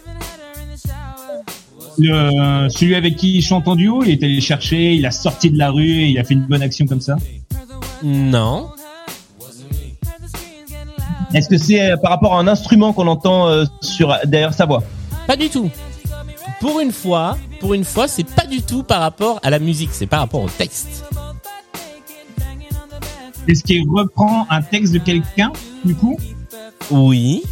[1.98, 5.50] Le- Celui avec qui il chante en duo, il est allé chercher, il a sorti
[5.52, 7.16] de la rue et il a fait une bonne action comme ça
[8.04, 8.70] Non.
[11.34, 14.66] Est-ce que c'est euh, par rapport à un instrument qu'on entend euh, sur derrière sa
[14.66, 14.84] voix?
[15.28, 15.70] Pas du tout.
[16.60, 19.90] Pour une fois, pour une fois, c'est pas du tout par rapport à la musique,
[19.94, 21.04] c'est par rapport au texte.
[23.48, 25.52] Est-ce qu'il reprend un texte de quelqu'un,
[25.84, 26.18] du coup?
[26.92, 27.44] Oui.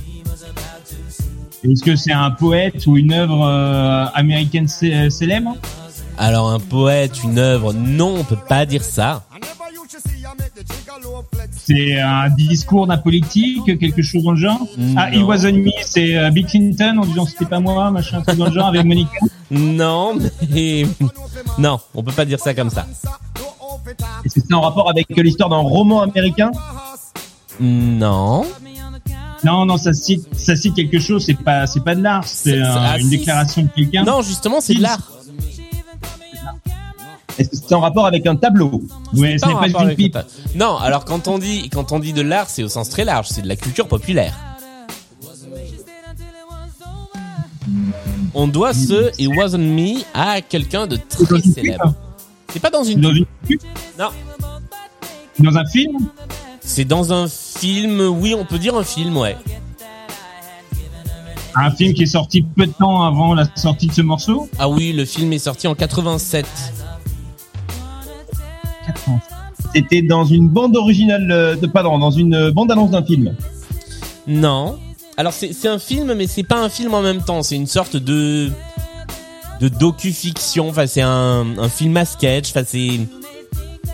[1.64, 5.56] Est-ce que c'est un poète ou une œuvre euh, américaine cé- euh, célèbre?
[6.18, 9.24] Alors un poète, une œuvre, non, on peut pas dire ça.
[11.56, 14.60] C'est un discours d'un politique, quelque chose dans le genre?
[14.98, 15.14] Ah.
[15.14, 18.38] It Wasn't Me, c'est euh, Bill Clinton en disant c'était pas moi, machin, un truc
[18.38, 19.18] dans le genre, avec Monica?
[19.52, 20.16] Non,
[20.52, 20.86] mais
[21.60, 22.88] non, on peut pas dire ça comme ça.
[24.26, 26.52] Est-ce que c'est en rapport avec l'histoire d'un roman américain?
[27.60, 28.44] Non.
[29.44, 32.60] Non, non, ça cite, ça cite quelque chose, c'est pas, c'est pas de l'art, c'est
[32.62, 34.04] ah, une si, déclaration de quelqu'un.
[34.04, 35.12] Non, justement, c'est de l'art.
[37.38, 39.38] Est-ce que c'est en rapport avec un tableau ce n'est
[39.72, 40.14] pas une pipe.
[40.14, 40.26] ta-
[40.56, 43.28] Non, alors quand on dit quand on dit de l'art, c'est au sens très large,
[43.30, 44.38] c'est de la culture populaire.
[48.34, 51.94] On doit ce It Wasn't Me à quelqu'un de très célèbre.
[52.52, 53.60] C'est pas dans une Dans une pub
[53.98, 54.10] Non.
[55.40, 55.98] Dans un film
[56.64, 59.36] C'est dans un film, oui, on peut dire un film, ouais.
[61.56, 64.70] Un film qui est sorti peu de temps avant la sortie de ce morceau Ah
[64.70, 66.46] oui, le film est sorti en 87.
[69.74, 73.36] C'était dans une bande originale euh, de pardon, dans une euh, bande annonce d'un film.
[74.28, 74.78] Non.
[75.18, 77.42] Alors c'est c'est un film, mais c'est pas un film en même temps.
[77.44, 78.50] C'est une sorte de
[79.60, 80.70] de docu-fiction.
[80.70, 82.50] Enfin, c'est un, un film à sketch.
[82.50, 83.00] Enfin, c'est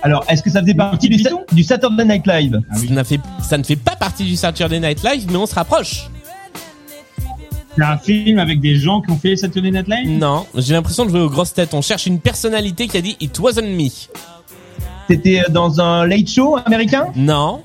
[0.03, 2.87] Alors, est-ce que ça faisait partie du, sa- du Saturday Night Live Ah oui.
[2.87, 5.55] ça, n'a fait, ça ne fait pas partie du Saturday Night Live, mais on se
[5.55, 6.09] rapproche.
[7.75, 11.05] C'est un film avec des gens qui ont fait Saturday Night Live Non, j'ai l'impression
[11.05, 11.73] de jouer aux grosses têtes.
[11.73, 13.89] On cherche une personnalité qui a dit It wasn't me.
[15.09, 17.61] C'était euh, dans un late show américain Non.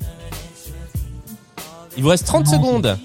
[1.97, 2.97] Il vous reste 30 secondes.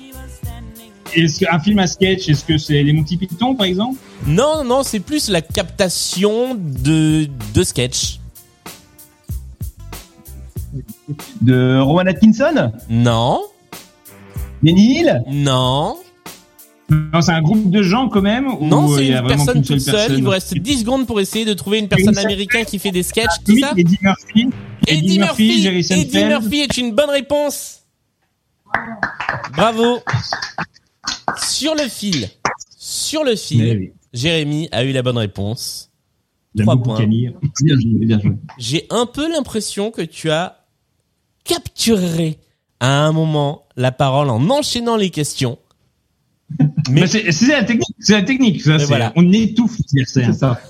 [1.15, 3.97] Est-ce qu'un film à sketch, est-ce que c'est les Monty Python par exemple?
[4.27, 8.19] Non, non, non, c'est plus la captation de, de sketch.
[11.41, 13.41] De Rowan Atkinson Non,
[14.63, 15.97] Benny Hill non,
[16.91, 19.95] Non, c'est un groupe de gens quand même ou non, c'est une personne toute seule.
[19.95, 22.91] personne Il vous reste 10 secondes pour essayer de trouver une personne américaine qui fait
[22.91, 23.73] des sketchs, Oui, tout ça.
[23.77, 24.51] Eddie Murphy.
[24.87, 26.25] Eddie Murphy, Eddie.
[26.25, 27.83] Murphy est une bonne réponse.
[29.57, 30.01] Bravo.
[31.37, 32.29] Sur le fil,
[32.77, 33.93] sur le fil.
[34.13, 35.91] Jérémy a eu la bonne réponse.
[36.59, 36.99] Trois points.
[38.59, 40.58] J'ai un peu l'impression que tu as
[41.49, 42.39] capturé
[42.81, 45.59] à un moment la parole en enchaînant les questions.
[46.91, 48.63] Mais Mais c'est la technique, c'est la technique.
[48.63, 49.13] Ça, voilà.
[49.17, 50.33] On étouffe l'adversaire.
[50.33, 50.61] C'est ça.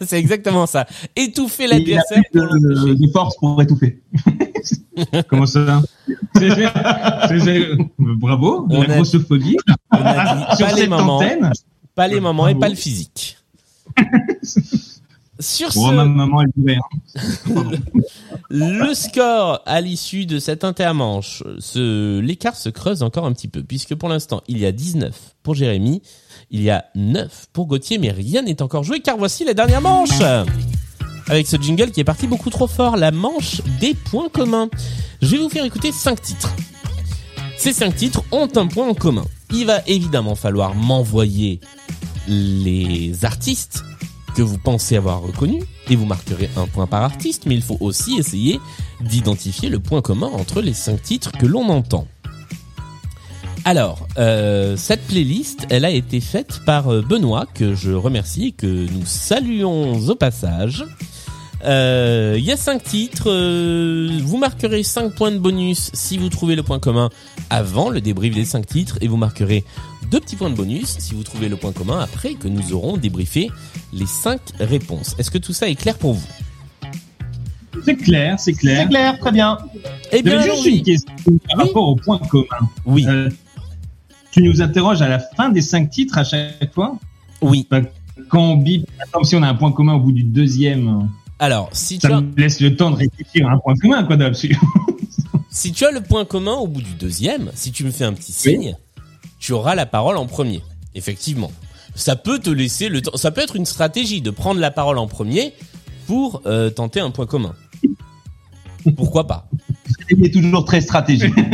[0.06, 0.86] c'est exactement ça.
[1.14, 4.00] Étouffer Et il a l'adversaire de, de force pour étouffer.
[5.28, 5.82] Comment ça?
[7.98, 9.56] Bravo, On la a- grossophobie.
[9.92, 11.52] On a dit pas les antenne.
[11.94, 13.36] pas les moments et pas le physique.
[15.38, 17.70] Sur ma ce, maman, elle dirait, hein.
[18.48, 23.62] le score à l'issue de cette intermanche, ce, l'écart se creuse encore un petit peu,
[23.62, 26.00] puisque pour l'instant, il y a 19 pour Jérémy,
[26.50, 29.82] il y a 9 pour Gauthier, mais rien n'est encore joué, car voici la dernière
[29.82, 30.20] manche
[31.28, 34.70] Avec ce jingle qui est parti beaucoup trop fort, la manche des points communs.
[35.20, 36.52] Je vais vous faire écouter 5 titres.
[37.58, 39.24] Ces cinq titres ont un point en commun.
[39.50, 41.60] Il va évidemment falloir m'envoyer
[42.28, 43.82] les artistes
[44.36, 47.78] que vous pensez avoir reconnus et vous marquerez un point par artiste, mais il faut
[47.80, 48.60] aussi essayer
[49.00, 52.06] d'identifier le point commun entre les cinq titres que l'on entend.
[53.64, 58.52] Alors, euh, cette playlist, elle a été faite par euh, Benoît, que je remercie et
[58.52, 60.84] que nous saluons au passage.
[61.64, 63.24] Euh, Il y a cinq titres.
[63.30, 67.08] euh, vous marquerez 5 points de bonus si vous trouvez le point commun
[67.50, 69.64] avant le débrief des cinq titres et vous marquerez
[70.10, 72.96] deux petits points de bonus si vous trouvez le point commun après que nous aurons
[72.96, 73.50] débriefé
[73.92, 75.16] les cinq réponses.
[75.18, 76.26] Est-ce que tout ça est clair pour vous?
[77.84, 78.82] C'est clair, c'est clair.
[78.82, 79.58] C'est clair, très bien.
[80.12, 81.64] Eh bien, juste une question par Oui.
[81.68, 82.46] rapport au point commun.
[82.84, 83.30] Oui, Euh,
[84.32, 86.98] tu nous interroges à la fin des cinq titres à chaque fois?
[87.40, 87.66] Oui.
[88.28, 91.68] Quand on bip, comme si on a un point commun au bout du deuxième, Alors,
[91.72, 94.16] si tu ça as, me laisse le temps de réfléchir à un point commun, quoi,
[94.16, 94.56] d'absolu.
[95.50, 98.14] si tu as le point commun au bout du deuxième, si tu me fais un
[98.14, 98.76] petit signe,
[99.38, 100.62] tu auras la parole en premier.
[100.94, 101.52] Effectivement.
[101.94, 103.16] Ça peut te laisser le temps.
[103.16, 105.52] Ça peut être une stratégie de prendre la parole en premier
[106.06, 107.54] pour euh, tenter un point commun.
[108.96, 109.48] Pourquoi pas?
[110.10, 111.34] Il est toujours très stratégique.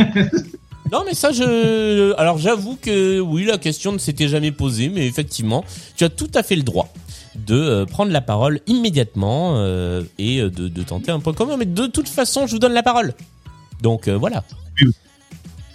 [0.91, 2.13] Non, mais ça, je.
[2.19, 5.65] Alors, j'avoue que oui, la question ne s'était jamais posée, mais effectivement,
[5.95, 6.93] tu as tout à fait le droit
[7.35, 11.57] de euh, prendre la parole immédiatement euh, et euh, de, de tenter un point commun.
[11.57, 13.13] Mais de toute façon, je vous donne la parole.
[13.81, 14.43] Donc euh, voilà.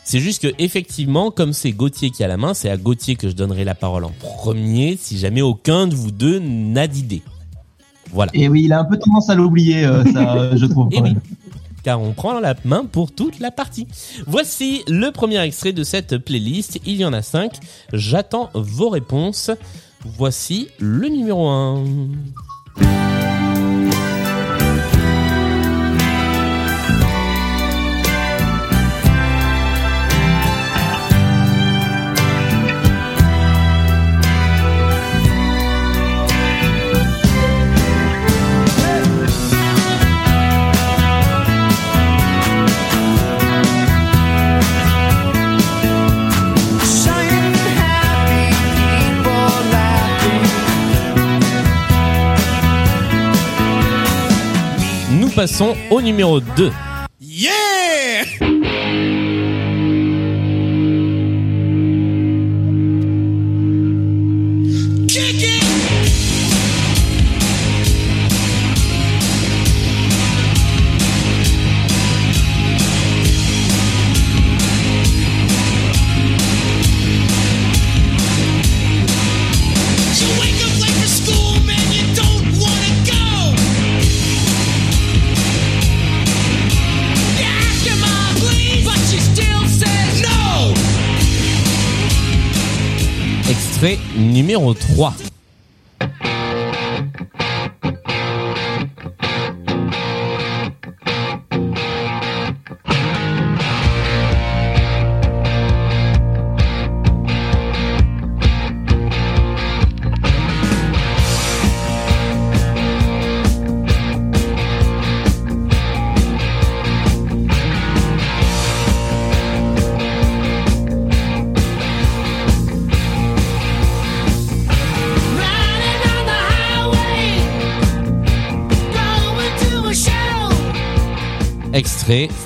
[0.03, 3.29] C'est juste que effectivement, comme c'est Gauthier qui a la main, c'est à Gauthier que
[3.29, 7.23] je donnerai la parole en premier si jamais aucun de vous deux n'a d'idée.
[8.11, 8.33] Voilà.
[8.35, 10.89] Et oui, il a un peu tendance à l'oublier, euh, ça, je trouve.
[10.93, 11.15] Eh quand oui.
[11.83, 13.87] Car on prend la main pour toute la partie.
[14.27, 16.81] Voici le premier extrait de cette playlist.
[16.87, 17.59] Il y en a cinq.
[17.93, 19.51] J'attends vos réponses.
[20.05, 21.85] Voici le numéro 1.
[55.39, 56.73] Passons au numéro 2.
[94.17, 95.15] Numéro 3.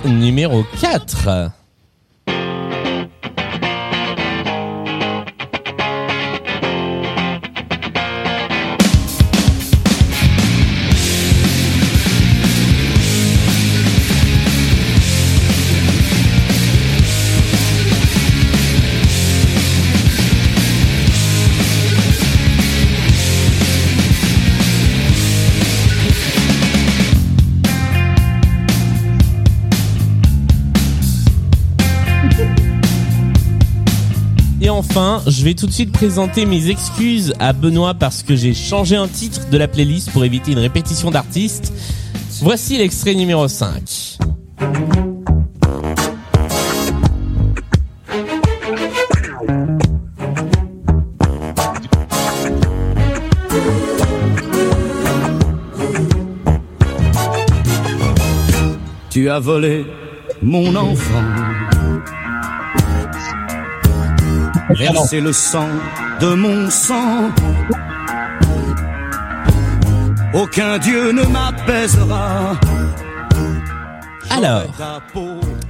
[0.05, 1.62] Numéro 4.
[34.95, 38.95] Enfin, je vais tout de suite présenter mes excuses à Benoît parce que j'ai changé
[38.95, 41.73] un titre de la playlist pour éviter une répétition d'artistes.
[42.43, 44.19] Voici l'extrait numéro 5.
[59.09, 59.87] Tu as volé
[60.43, 61.62] mon enfant.
[64.71, 65.69] Versé le sang
[66.21, 67.31] de mon sang.
[70.35, 72.59] Aucun dieu ne m'apaisera.
[74.31, 74.65] Alors,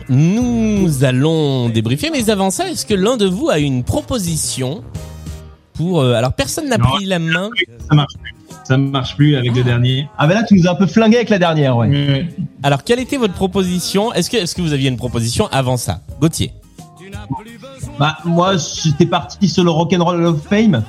[0.09, 4.85] nous allons débriefer, mais avant ça, est-ce que l'un de vous a une proposition
[5.75, 6.01] pour...
[6.01, 7.51] euh, alors, personne n'a pris la main.
[7.89, 8.35] Ça marche plus.
[8.65, 10.09] Ça marche plus avec le dernier.
[10.17, 12.29] Ah ben là, tu nous as un peu flingué avec la dernière, ouais.
[12.63, 14.13] Alors, quelle était votre proposition?
[14.13, 16.01] Est-ce que, est-ce que vous aviez une proposition avant ça?
[16.21, 16.53] Gauthier
[18.03, 20.83] Bah, moi, j'étais parti sur le Rock'n'Roll Hall of Fame.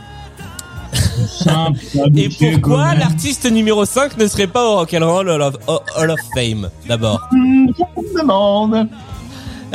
[0.94, 1.78] Simple,
[2.16, 5.56] Et pourquoi l'artiste numéro 5 ne serait pas au Rock'n'Roll Hall of,
[5.96, 7.30] Hall of Fame, d'abord?
[7.32, 8.88] Je me demande.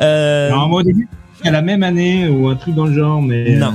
[0.01, 1.09] euh, moi, au début,
[1.45, 3.72] à la même année ou un truc dans le genre, mais Non.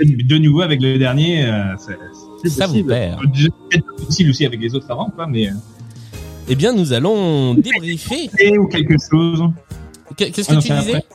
[0.00, 1.98] euh, de nouveau avec le dernier, euh, c'est
[2.44, 3.18] c'est Ça vous perd.
[3.20, 5.52] Pas possible aussi avec les autres avant, quoi, mais euh,
[6.46, 8.30] Eh bien, nous allons débriefer.
[8.38, 9.42] et ou quelque chose.
[10.16, 10.94] Qu'est- Qu'est-ce Ah que non, tu c'est disais?
[10.94, 11.06] après.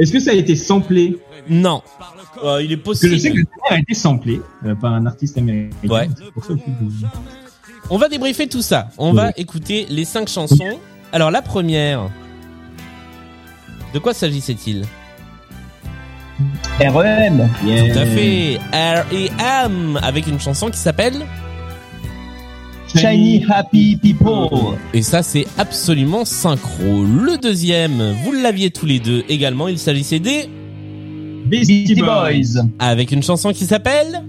[0.00, 1.16] Est-ce que ça a été samplé
[1.48, 1.82] Non.
[2.42, 3.44] Euh, il est Parce que je sais possible.
[3.46, 5.74] que le a été samplé euh, par un artiste américain.
[5.88, 6.08] Ouais.
[6.34, 6.60] Pour ça que-
[7.90, 8.88] On va débriefer tout ça.
[8.98, 10.78] On va écouter les cinq chansons.
[11.12, 12.08] Alors, la première.
[13.92, 14.84] De quoi s'agissait-il
[16.78, 17.48] REM.
[17.60, 18.58] Tout à fait.
[18.72, 19.98] R.E.M.
[20.02, 21.26] avec une chanson qui s'appelle.
[22.96, 24.76] Shiny Happy People.
[24.92, 27.04] Et ça, c'est absolument synchro.
[27.04, 29.68] Le deuxième, vous l'aviez tous les deux également.
[29.68, 30.48] Il s'agissait des.
[31.46, 32.64] Beastie, Boys.
[32.78, 34.22] Avec une chanson qui s'appelle.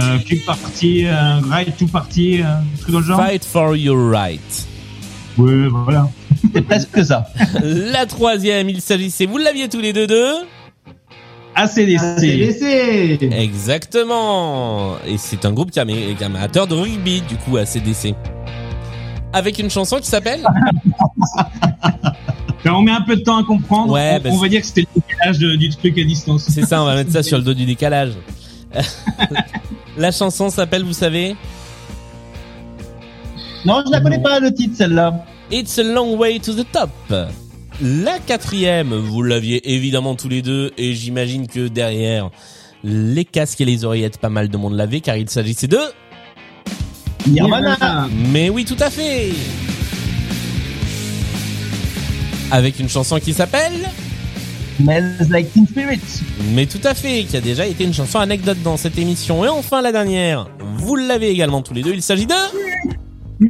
[0.00, 3.20] Euh, Cube Party, euh, Right to Party, euh, un truc dans le genre.
[3.20, 4.68] Fight for your right.
[5.36, 6.08] Ouais, voilà.
[6.54, 7.26] C'est presque ça.
[7.62, 10.34] La troisième, il s'agissait, vous l'aviez tous les deux de.
[11.62, 12.18] ACDC.
[12.18, 13.28] CDC.
[13.32, 14.96] Exactement.
[15.06, 18.14] Et c'est un groupe qui est amateur de rugby, du coup, ACDC.
[19.32, 20.42] Avec une chanson qui s'appelle
[22.62, 24.60] Quand on met un peu de temps à comprendre, Ouais, on, bah, on va dire
[24.60, 26.44] que c'était le décalage de- du truc à distance.
[26.48, 28.12] C'est ça, on va mettre ça sur le dos du décalage.
[29.96, 31.36] La chanson s'appelle, vous savez
[33.64, 35.24] Non, je la connais pas le titre celle-là.
[35.50, 36.90] It's a long way to the top.
[37.80, 42.30] La quatrième, vous l'aviez évidemment tous les deux, et j'imagine que derrière
[42.82, 45.78] les casques et les oreillettes, pas mal de monde l'avait, car il s'agissait de...
[47.28, 48.08] Nirvana.
[48.32, 49.30] Mais oui, tout à fait
[52.50, 53.88] Avec une chanson qui s'appelle...
[54.80, 56.00] Smells Like Teen Spirit.
[56.54, 59.44] Mais tout à fait, qui a déjà été une chanson anecdote dans cette émission.
[59.44, 60.48] Et enfin la dernière,
[60.78, 62.34] vous l'avez également tous les deux, il s'agit de...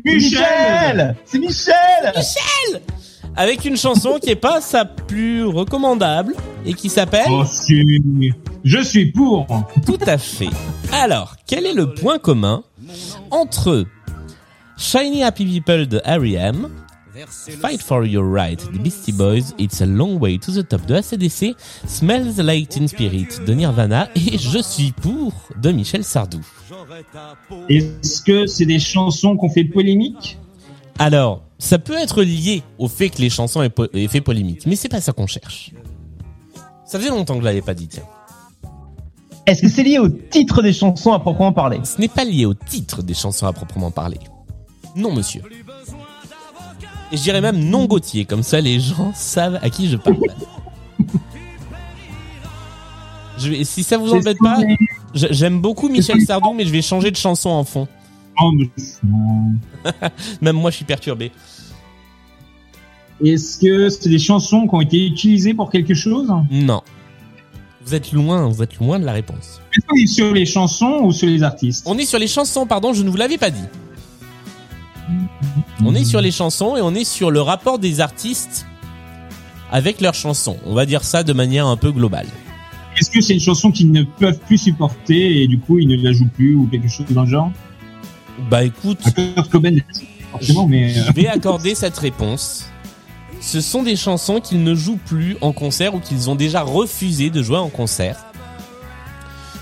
[0.04, 1.16] Michel.
[1.24, 2.12] C'est Michel.
[2.14, 2.82] Michel
[3.38, 6.34] Avec une chanson qui est pas sa plus recommandable
[6.66, 7.28] et qui s'appelle...
[7.30, 7.44] Oh.
[8.64, 9.46] Je suis pour.
[9.86, 10.50] Tout à fait.
[10.92, 12.64] Alors, quel est le point commun
[13.30, 13.84] entre
[14.76, 16.68] Shiny Happy People de R.E.M.,
[17.60, 20.94] Fight for Your Right des Beastie Boys, It's a Long Way to the Top de
[20.96, 21.54] ACDC,
[21.86, 26.40] Smells Like Teen Spirit de Nirvana et Je suis pour de Michel Sardou?
[27.68, 30.38] Est-ce que c'est des chansons qu'on fait polémique
[30.98, 34.66] Alors, ça peut être lié au fait que les chansons aient, po- aient fait polémique,
[34.66, 35.72] mais c'est pas ça qu'on cherche.
[36.84, 38.02] Ça faisait longtemps que je l'avais pas dit, tiens.
[39.46, 41.80] Est-ce que c'est lié au titre des chansons à proprement parler?
[41.84, 44.18] Ce n'est pas lié au titre des chansons à proprement parler.
[44.96, 45.42] Non, monsieur.
[47.10, 50.16] Et je dirais même non Gauthier, comme ça les gens savent à qui je parle.
[53.38, 54.58] Je vais, si ça vous embête pas,
[55.14, 57.86] j'aime beaucoup Michel Sardou, mais je vais changer de chanson en fond.
[60.40, 61.32] Même moi, je suis perturbé.
[63.24, 66.32] Est-ce que c'est des chansons qui ont été utilisées pour quelque chose?
[66.50, 66.82] Non.
[67.84, 69.60] Vous êtes loin, vous êtes loin de la réponse.
[69.72, 71.84] Est-ce qu'on est sur les chansons ou sur les artistes?
[71.86, 73.64] On est sur les chansons, pardon, je ne vous l'avais pas dit.
[75.84, 78.66] On est sur les chansons et on est sur le rapport des artistes
[79.70, 80.56] avec leurs chansons.
[80.66, 82.26] On va dire ça de manière un peu globale.
[82.98, 85.96] Est-ce que c'est une chanson qu'ils ne peuvent plus supporter et du coup ils ne
[85.96, 87.52] la jouent plus ou quelque chose dans le genre?
[88.50, 89.00] Bah écoute,
[90.68, 92.66] mais euh, je vais accorder cette réponse.
[93.40, 97.30] Ce sont des chansons qu'ils ne jouent plus en concert ou qu'ils ont déjà refusé
[97.30, 98.24] de jouer en concert.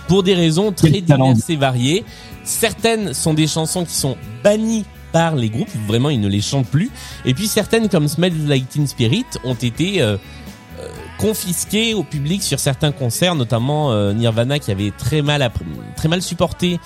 [0.09, 2.05] Pour des raisons très diverses et variées.
[2.45, 6.68] Certaines sont des chansons qui sont bannies par les groupes, vraiment ils ne les chantent
[6.68, 6.91] plus.
[7.24, 10.16] Et puis certaines comme Smells Like Teen Spirit ont été euh,
[10.79, 15.59] euh, confisquées au public sur certains concerts, notamment euh, Nirvana qui avait très mal, app-
[15.97, 16.79] très mal supporté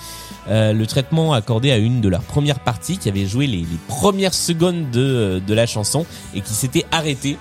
[0.49, 3.77] euh, le traitement accordé à une de leurs premières parties, qui avait joué les, les
[3.87, 7.37] premières secondes de, euh, de la chanson et qui s'était arrêté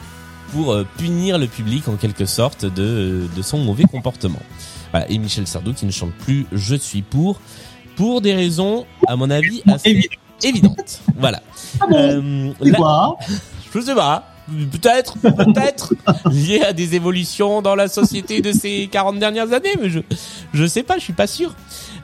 [0.53, 4.41] pour euh, punir le public en quelque sorte de, euh, de son mauvais comportement.
[4.91, 5.09] Voilà.
[5.11, 7.41] Et Michel Sardou qui ne chante plus Je suis pour,
[7.97, 10.15] pour des raisons, à mon avis, assez Évident.
[10.43, 11.01] évidentes.
[11.17, 11.41] Voilà.
[11.93, 13.17] Euh, C'est la- quoi
[13.73, 14.27] je sais pas.
[14.73, 15.95] Peut-être, peut-être
[16.33, 20.01] lié à des évolutions dans la société de ces 40 dernières années, mais je,
[20.53, 21.55] je sais pas, je suis pas sûr.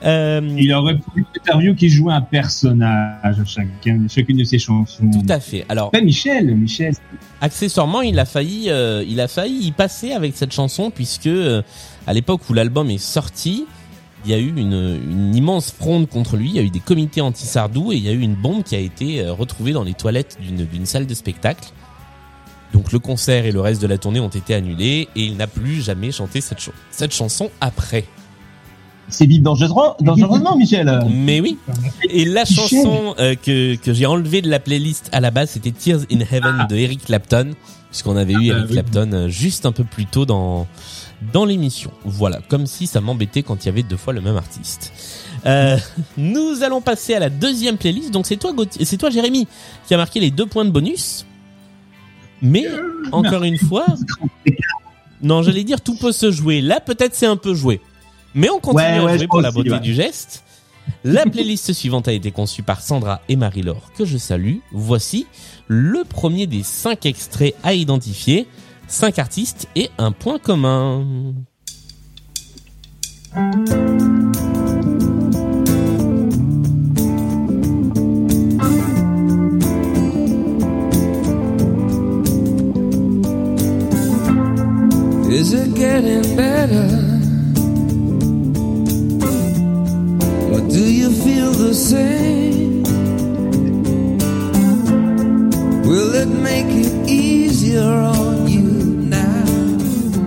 [0.04, 5.10] Euh, Il aurait pu interview qui jouait un personnage à chacun, chacune de ses chansons.
[5.10, 5.64] tout à fait.
[5.68, 6.94] Alors, Ouais, Michel, Michel.
[7.40, 11.62] accessoirement, il a failli, euh, il a failli y passer avec cette chanson puisque euh,
[12.06, 13.66] à l'époque où l'album est sorti,
[14.24, 14.72] il y a eu une,
[15.08, 16.48] une immense fronde contre lui.
[16.50, 18.74] Il y a eu des comités anti-Sardou et il y a eu une bombe qui
[18.74, 21.68] a été retrouvée dans les toilettes d'une salle de spectacle.
[22.72, 25.46] Donc le concert et le reste de la tournée ont été annulés et il n'a
[25.46, 26.58] plus jamais chanté cette,
[26.90, 28.04] cette chanson après.
[29.08, 31.00] C'est vivre dangereusement, dangereusement, Michel.
[31.08, 31.58] Mais oui.
[32.10, 35.70] Et la chanson euh, que, que j'ai enlevée de la playlist à la base, c'était
[35.70, 37.52] Tears in Heaven de Eric Clapton,
[37.90, 38.72] puisqu'on avait eu Ah, Eric oui.
[38.72, 40.66] Clapton euh, juste un peu plus tôt dans
[41.32, 41.90] dans l'émission.
[42.04, 44.92] Voilà, comme si ça m'embêtait quand il y avait deux fois le même artiste.
[45.46, 45.78] Euh,
[46.16, 48.10] nous allons passer à la deuxième playlist.
[48.10, 49.46] Donc c'est toi, c'est toi, Jérémy,
[49.86, 51.26] qui a marqué les deux points de bonus.
[52.42, 52.66] Mais
[53.12, 53.86] encore une fois,
[55.22, 56.60] non, j'allais dire tout peut se jouer.
[56.60, 57.80] Là, peut-être c'est un peu joué,
[58.36, 59.80] mais on continue Ouais, à jouer pour la aussi, beauté ouais.
[59.80, 60.44] du geste.
[61.02, 64.58] La playlist suivante a été conçue par Sandra et Marie-Laure, que je salue.
[64.70, 65.26] Voici
[65.66, 68.46] le premier des cinq extraits à identifier,
[68.86, 71.04] cinq artistes et un point commun.
[85.28, 87.15] Is it getting better?
[91.76, 92.82] Feel the same?
[95.84, 99.44] Will it make it easier on you now?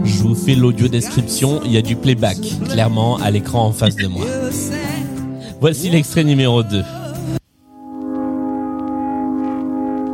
[0.03, 2.37] Je vous fais l'audio description, il y a du playback,
[2.69, 4.25] clairement, à l'écran en face de moi.
[5.59, 6.83] Voici l'extrait numéro 2.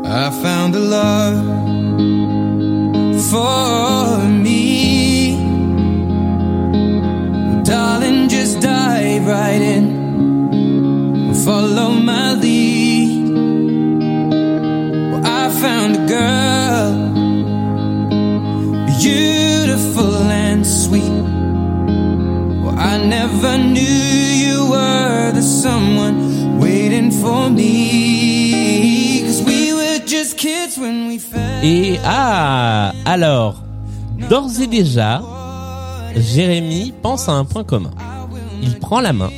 [0.08, 1.36] I found a love
[3.20, 5.36] for me.
[7.64, 9.95] Darling, just dive right in.
[11.46, 13.30] Follow my lead.
[15.12, 16.94] Well, I found a girl,
[18.98, 21.04] beautiful and sweet.
[22.64, 29.22] Well, I never knew you were the someone waiting for me.
[29.28, 31.64] Cause we were just kids when we fell.
[31.64, 33.62] Et ah, alors,
[34.32, 35.22] d'ores et déjà,
[36.16, 37.92] Jérémy pense à un point commun.
[38.64, 39.30] Il prend la main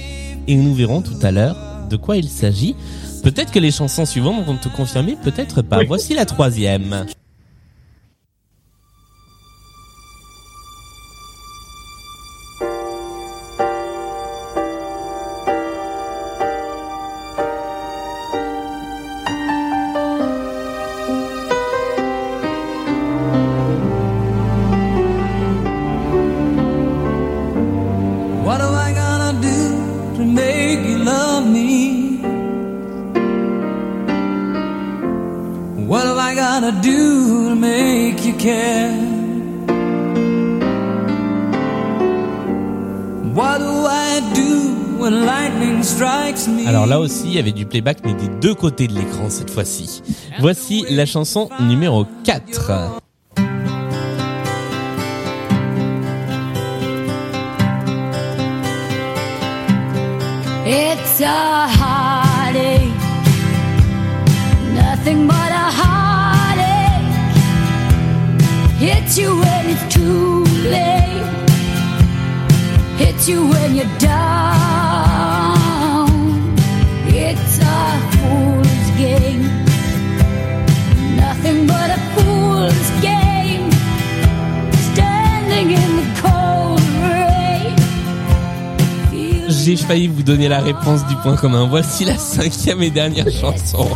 [0.48, 2.76] et nous verrons tout à l'heure de quoi il s'agit.
[3.24, 5.84] Peut-être que les chansons suivantes vont te confirmer, peut-être pas.
[5.84, 7.06] Voici la troisième.
[47.28, 50.02] Aussi, il y avait du playback, mais des deux côtés de l'écran cette fois-ci.
[50.40, 53.02] Voici la chanson numéro 4.
[60.70, 62.92] It's a heartache,
[64.76, 66.68] nothing but a heartache.
[68.80, 71.24] Hits you when it's too late,
[72.98, 74.67] hits you when you're.
[78.98, 79.44] Fool's game,
[81.16, 83.70] nothing but a fool's game.
[84.94, 87.76] Standing in the cold rain.
[89.50, 91.68] J'ai failli vous donner la réponse du point commun.
[91.68, 93.90] Voici la cinquième et dernière chanson.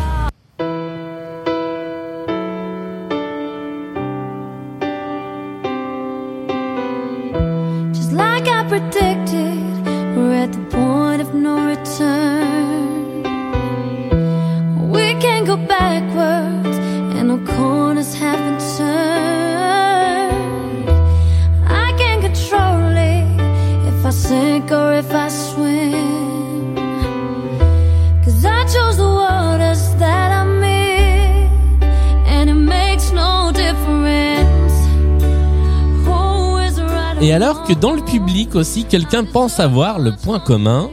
[37.73, 40.89] Que dans le public aussi, quelqu'un pense avoir le point commun,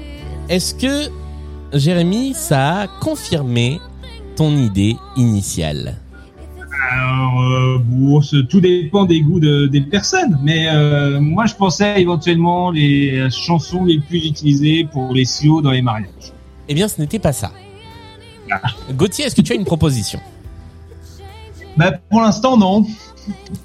[0.48, 1.10] est-ce que,
[1.76, 3.80] Jérémy, ça a confirmé
[4.36, 5.96] ton idée initiale?
[6.92, 12.00] Alors, euh, bon, tout dépend des goûts de- des personnes, mais euh, moi je pensais
[12.00, 16.32] éventuellement les chansons les plus utilisées pour les sios dans les mariages.
[16.68, 17.50] Eh bien, ce n'était pas ça.
[18.92, 20.20] Gauthier, est-ce que tu as une proposition?
[21.76, 22.86] Bah, pour l'instant, non.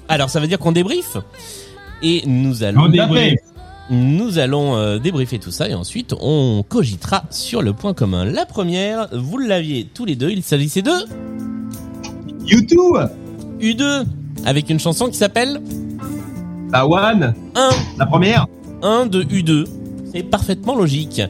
[0.08, 1.16] Alors, ça veut dire qu'on débrief
[2.04, 3.40] et nous allons débrief.
[3.90, 8.24] Nous allons euh, débriefer tout ça et ensuite on cogitera sur le point commun.
[8.24, 10.92] La première, vous l'aviez tous les deux, il s'agissait de
[12.46, 12.96] YouTube
[13.60, 14.04] U2
[14.46, 15.60] avec une chanson qui s'appelle
[16.70, 17.68] Bah, One 1.
[17.98, 18.46] La première
[18.82, 19.66] 1 de U2.
[20.12, 21.20] C'est parfaitement logique.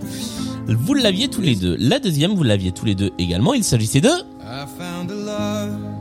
[0.66, 1.76] Vous l'aviez tous les deux.
[1.78, 3.54] La deuxième, vous l'aviez tous les deux également.
[3.54, 5.94] Il s'agissait de I found a love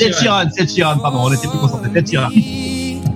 [0.00, 1.90] Ed Sheeran, c'est Ed Sheeran, pardon, on était plus concentrés.
[1.94, 2.28] Ed Sheeran.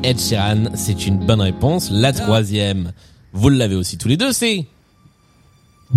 [0.03, 0.71] Ed Sheeran.
[0.75, 1.91] C'est une bonne réponse.
[1.91, 2.93] La troisième,
[3.33, 4.67] vous l'avez aussi tous les deux, c'est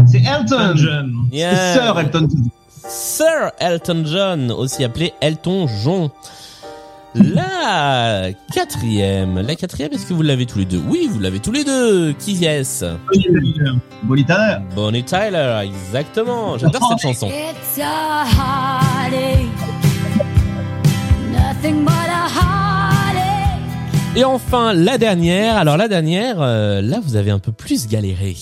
[0.08, 1.14] C'est Elton John.
[1.32, 1.56] Yeah.
[1.56, 2.50] C'est Sir Elton John.
[2.88, 6.10] Sir Elton John, aussi appelé Elton John.
[7.16, 10.82] La quatrième, la quatrième, est-ce que vous l'avez tous les deux?
[10.88, 12.14] Oui, vous l'avez tous les deux.
[12.14, 12.86] Qui est-ce?
[14.04, 14.58] Bonnie Tyler.
[14.76, 16.58] Bonnie Tyler, exactement.
[16.60, 17.28] J'adore cette chanson.
[17.28, 19.50] It's a heartache,
[21.32, 22.69] nothing but a heartache.
[24.16, 25.58] Et enfin, la dernière.
[25.58, 28.36] Alors la dernière, euh, là, vous avez un peu plus galéré.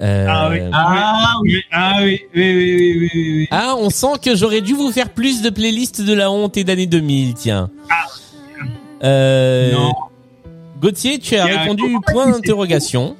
[0.00, 3.48] Euh, Ah oui, ah oui, ah oui, oui, oui, oui, oui, oui, oui.
[3.50, 6.64] Ah, on sent que j'aurais dû vous faire plus de playlists de la honte et
[6.64, 7.70] d'année 2000, tiens.
[9.04, 9.92] Euh, Non.
[10.80, 13.16] Gauthier, tu as répondu point d'interrogation.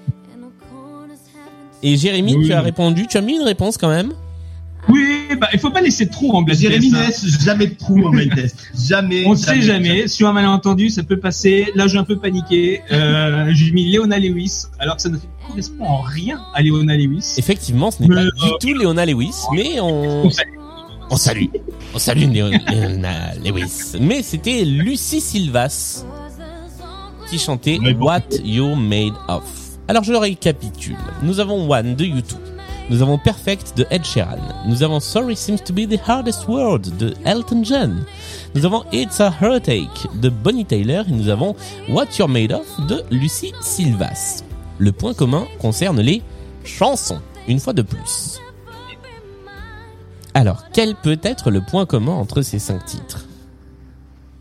[1.82, 2.46] Et Jérémy, Oui.
[2.46, 4.12] tu as répondu, tu as mis une réponse quand même
[4.88, 7.28] Oui, bah, il faut pas laisser trop en blind test, hein.
[7.44, 8.56] jamais de trou en blind test.
[8.88, 9.24] Jamais.
[9.26, 10.08] On ne sait jamais.
[10.08, 11.68] Sur un malentendu, ça peut passer.
[11.74, 12.82] Là, j'ai un peu paniqué.
[12.92, 15.16] Euh, j'ai mis Leona Lewis, alors que ça ne
[15.48, 17.34] correspond en rien à Leona Lewis.
[17.38, 20.48] Effectivement, ce n'est pas euh, du tout Léona Lewis, mais on, On salue.
[21.10, 21.44] on salue.
[21.94, 23.92] On salue Léo- Léona Lewis.
[24.00, 26.04] Mais c'était Lucie Silvas
[27.30, 27.78] qui chantait.
[27.98, 29.44] What You Made Of.
[29.88, 30.96] Alors je le récapitule.
[31.22, 32.34] Nous avons One de U2.
[32.90, 34.36] Nous avons Perfect de Ed Sheeran.
[34.66, 38.04] Nous avons Sorry Seems to Be the Hardest Word de Elton John.
[38.54, 41.02] Nous avons It's a Heartache de Bonnie Tyler.
[41.08, 41.56] Et nous avons
[41.88, 44.44] What You're Made Of de Lucie Silvas.
[44.78, 46.22] Le point commun concerne les
[46.64, 48.38] chansons, une fois de plus.
[50.34, 53.24] Alors, quel peut être le point commun entre ces cinq titres?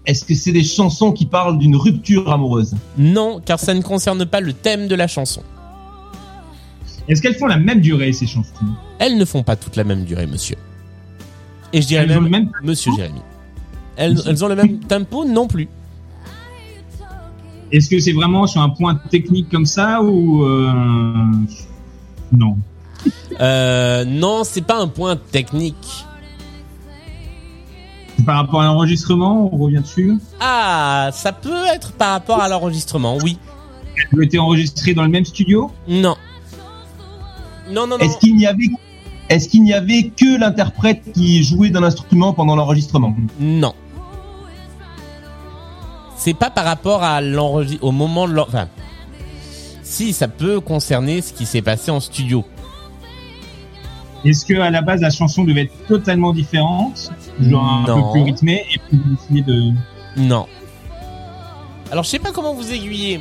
[0.05, 2.75] Est-ce que c'est des chansons qui parlent d'une rupture amoureuse?
[2.97, 5.43] Non, car ça ne concerne pas le thème de la chanson.
[7.07, 8.65] Est-ce qu'elles font la même durée, ces chansons?
[8.99, 10.55] Elles ne font pas toute la même durée, monsieur.
[11.73, 13.21] Et je dirais Elles ont même, le même monsieur Jérémy.
[13.95, 15.67] Elles, elles ont le même tempo non plus.
[17.71, 20.71] Est-ce que c'est vraiment sur un point technique comme ça ou euh...
[22.31, 22.57] non?
[23.41, 26.05] Euh, non, c'est pas un point technique.
[28.25, 30.17] Par rapport à l'enregistrement, on revient dessus?
[30.39, 33.37] Ah, ça peut être par rapport à l'enregistrement, oui.
[34.13, 35.71] Elle a été enregistrée dans le même studio?
[35.87, 36.15] Non.
[37.69, 37.99] Non, non, non.
[37.99, 38.69] Est-ce qu'il n'y avait
[39.29, 43.15] est-ce qu'il n'y avait que l'interprète qui jouait d'un instrument pendant l'enregistrement?
[43.39, 43.73] Non.
[46.17, 48.67] C'est pas par rapport à l'enregistrement, au moment de l'en- enfin,
[49.81, 52.45] si, ça peut concerner ce qui s'est passé en studio.
[54.25, 57.11] Est-ce que à la base la chanson devait être totalement différente,
[57.41, 58.03] genre un Non.
[58.07, 59.71] peu plus rythmée, et puis vous décidez de
[60.17, 60.45] Non.
[61.91, 63.19] Alors, je sais pas comment vous aiguiller.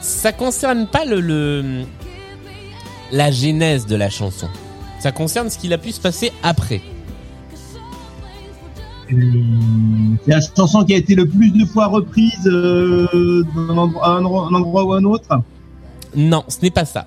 [0.00, 1.84] Ça concerne pas le, le
[3.12, 4.48] la genèse de la chanson.
[5.00, 6.80] Ça concerne ce qu'il a pu se passer après.
[9.08, 9.14] C'est
[10.32, 14.24] la chanson qui a été le plus de fois reprise euh, d'un endroit, à un
[14.24, 15.40] endroit- ou un autre
[16.16, 17.06] Non, ce n'est pas ça.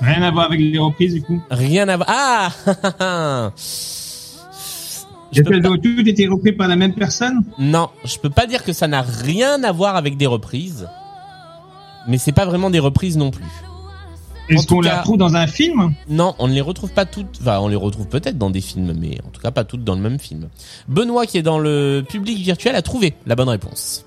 [0.00, 1.42] rien à voir avec les reprises du coup.
[1.50, 2.06] Rien à voir.
[2.08, 2.50] Ah
[5.32, 8.46] Je peux pas- ont toutes été reprises par la même personne Non, je peux pas
[8.46, 10.88] dire que ça n'a rien à voir avec des reprises.
[12.06, 13.44] Mais c'est pas vraiment des reprises non plus.
[14.48, 17.38] Est-ce qu'on la trouve dans un film Non, on ne les retrouve pas toutes.
[17.40, 19.94] Enfin, on les retrouve peut-être dans des films, mais en tout cas pas toutes dans
[19.94, 20.48] le même film.
[20.88, 24.04] Benoît, qui est dans le public virtuel, a trouvé la bonne réponse.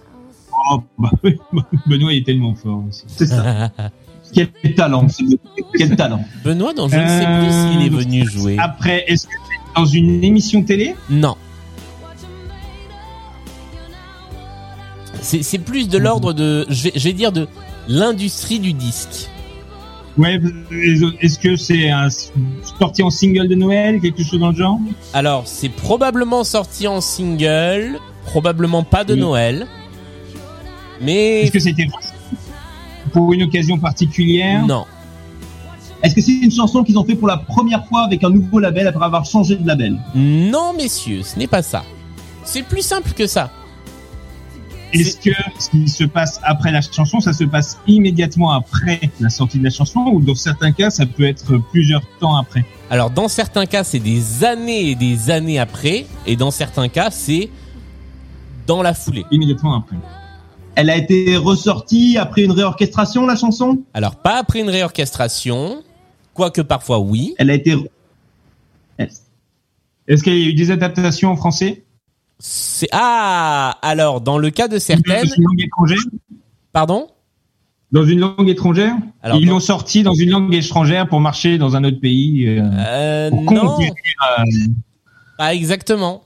[0.72, 1.10] Oh, bah
[1.88, 3.04] Benoît il est tellement fort aussi.
[3.08, 3.72] C'est ça.
[4.34, 5.08] Quel talent,
[5.76, 6.24] quel talent.
[6.44, 8.58] Benoît, dont je ne sais plus Euh, s'il est venu jouer.
[8.60, 11.36] Après, est-ce que c'est dans une émission télé Non.
[15.22, 17.48] C'est c'est plus de l'ordre de, je vais, je vais dire de
[17.88, 19.30] l'industrie du disque.
[20.20, 20.38] Ouais,
[21.22, 21.90] est-ce que c'est
[22.78, 24.78] sorti en single de Noël, quelque chose dans le genre?
[25.14, 29.20] Alors, c'est probablement sorti en single, probablement pas de Oui.
[29.22, 29.66] Noël,
[31.02, 31.88] mais Est-ce que c'était
[33.14, 34.66] pour une occasion particulière?
[34.66, 34.86] Non.
[36.04, 38.60] Est-ce que c'est une chanson qu'ils ont fait pour la première fois avec un nouveau
[38.60, 39.98] label après avoir changé de label?
[40.16, 41.84] Non, messieurs, ce n'est pas ça.
[42.44, 43.52] C'est plus simple que ça.
[44.92, 45.30] Est-ce que
[45.60, 49.64] ce qui se passe après la chanson, ça se passe immédiatement après la sortie de
[49.64, 52.66] la chanson ou dans certains cas, ça peut être plusieurs temps après?
[52.90, 57.12] Alors dans certains cas, c'est des années et des années après, et dans certains cas,
[57.12, 57.50] c'est
[58.66, 59.26] dans la foulée.
[59.30, 59.98] Immédiatement après.
[60.74, 63.80] Elle a été ressortie après une réorchestration, la chanson?
[63.94, 65.84] Alors pas après une réorchestration,
[66.34, 67.36] quoique parfois oui.
[67.38, 67.76] Elle a été...
[68.98, 71.84] Est-ce qu'il y a eu des adaptations en français?
[72.40, 76.00] C'est ah alors dans le cas de Dans certaines, une langue étrangère
[76.72, 77.08] pardon?
[77.92, 78.94] Dans une langue étrangère?
[79.24, 82.48] Alors, Ils dans- l'ont sorti dans une langue étrangère pour marcher dans un autre pays.
[82.48, 84.46] euh, Euh, pour non, euh,
[85.38, 86.22] pas exactement.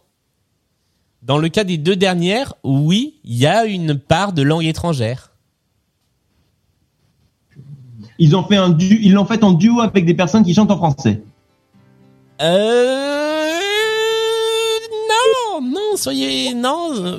[1.24, 5.32] Dans le cas des deux dernières, oui, il y a une part de langue étrangère.
[8.20, 9.00] Ils ont fait un du...
[9.02, 11.22] Ils l'ont fait en duo avec des personnes qui chantent en français.
[12.42, 13.33] Euh...
[15.98, 16.54] Soyez...
[16.54, 17.18] Non, euh,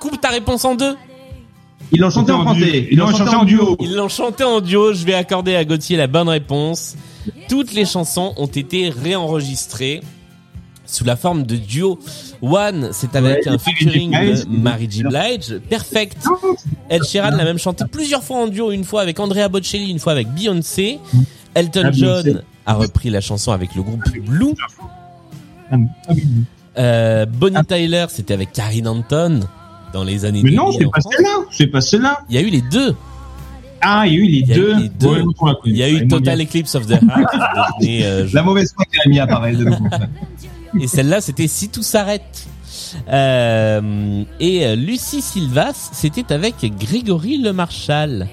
[0.00, 0.96] coupe ta réponse en deux.
[1.92, 2.88] Ils l'ont chanté en français.
[2.90, 3.76] Ils l'ont chanté en duo.
[3.80, 6.96] Ils l'ont chanté en duo, je vais accorder à Gauthier la bonne réponse.
[7.48, 10.00] Toutes les chansons ont été réenregistrées
[10.86, 11.98] sous la forme de duo.
[12.42, 15.02] One, c'est avec Ouais, un featuring de Mary J.
[15.02, 15.58] Blige.
[15.68, 16.18] Perfect.
[16.90, 19.98] Ed Sheeran l'a même chanté plusieurs fois en duo, une fois avec Andrea Bocelli, une
[19.98, 20.98] fois avec Beyoncé.
[21.54, 21.90] Elton Ah.
[21.92, 24.54] John a repris la chanson avec le groupe Blue.
[26.76, 26.80] Ah.
[26.80, 29.40] Euh, Bonnie Tyler, c'était avec Karine Anton
[29.92, 31.36] dans les années Mais non, 2000 c'est pas celle-là.
[31.50, 32.20] C'est pas celle-là.
[32.28, 32.94] Il y a eu les deux.
[33.80, 34.74] Ah, il y a eu les Il a deux.
[35.08, 35.52] Ouais.
[35.66, 36.40] Il y a eu Total.
[36.40, 37.00] Eclipse of the Heart.
[37.80, 39.86] qui euh, La mauvaise foi Jérémy apparaît de nouveau.
[40.80, 42.46] et celle-là, c'était Si tout s'arrête.
[43.08, 48.28] Euh, et euh, Lucie Silvas, c'était avec Grégory Le Marchal.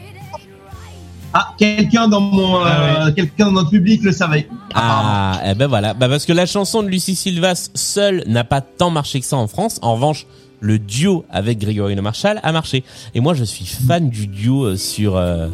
[1.33, 4.47] Ah, quelqu'un dans mon, euh, Ah quelqu'un dans notre public le savait.
[4.73, 5.93] Ah, eh ben voilà.
[5.93, 9.37] Bah parce que la chanson de Lucie Silvas seule n'a pas tant marché que ça
[9.37, 9.79] en France.
[9.81, 10.25] En revanche,
[10.59, 12.83] le duo avec Grégory Le Marchal a marché.
[13.15, 15.47] Et moi, je suis fan du duo euh, sur euh,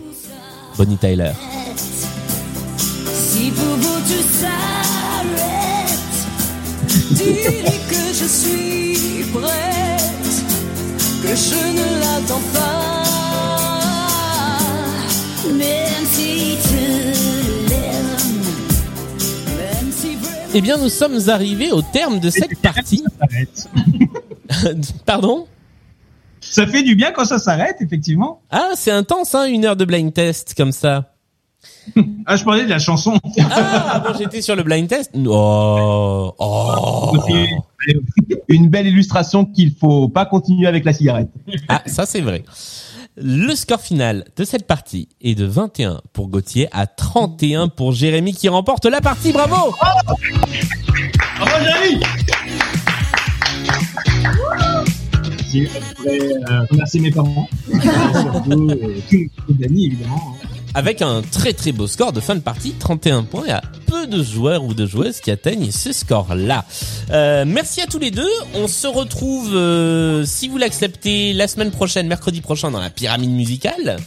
[0.78, 1.32] Bonnie Tyler.
[3.14, 3.98] Si pour vous
[7.12, 10.44] dis-lui que je suis prête,
[11.24, 13.07] que je ne l'attends pas,
[20.54, 23.04] Eh bien, nous sommes arrivés au terme de cette partie.
[25.06, 25.46] Pardon
[26.42, 28.42] Ça fait du bien quand ça s'arrête, effectivement.
[28.50, 31.14] Ah, c'est intense, hein, une heure de blind test comme ça.
[32.26, 33.20] Ah, je parlais de la chanson.
[33.52, 35.12] Ah, bon, j'étais sur le blind test.
[35.28, 37.18] Oh, oh.
[38.48, 41.30] Une belle illustration qu'il faut pas continuer avec la cigarette.
[41.68, 42.44] Ah, ça c'est vrai.
[43.20, 48.32] Le score final de cette partie est de 21 pour Gauthier à 31 pour Jérémy
[48.32, 49.34] qui remporte la partie.
[49.34, 49.74] Bravo
[51.40, 52.00] Bravo, Jérémy
[55.52, 57.50] Je voudrais euh, remercier mes parents.
[57.72, 60.38] Surtout, euh, tous mes amis, évidemment.
[60.74, 63.44] Avec un très très beau score de fin de partie, 31 points.
[63.46, 66.66] Il y a peu de joueurs ou de joueuses qui atteignent ce score-là.
[67.12, 68.30] Euh, merci à tous les deux.
[68.54, 73.32] On se retrouve, euh, si vous l'acceptez, la semaine prochaine, mercredi prochain, dans la pyramide
[73.32, 73.98] musicale.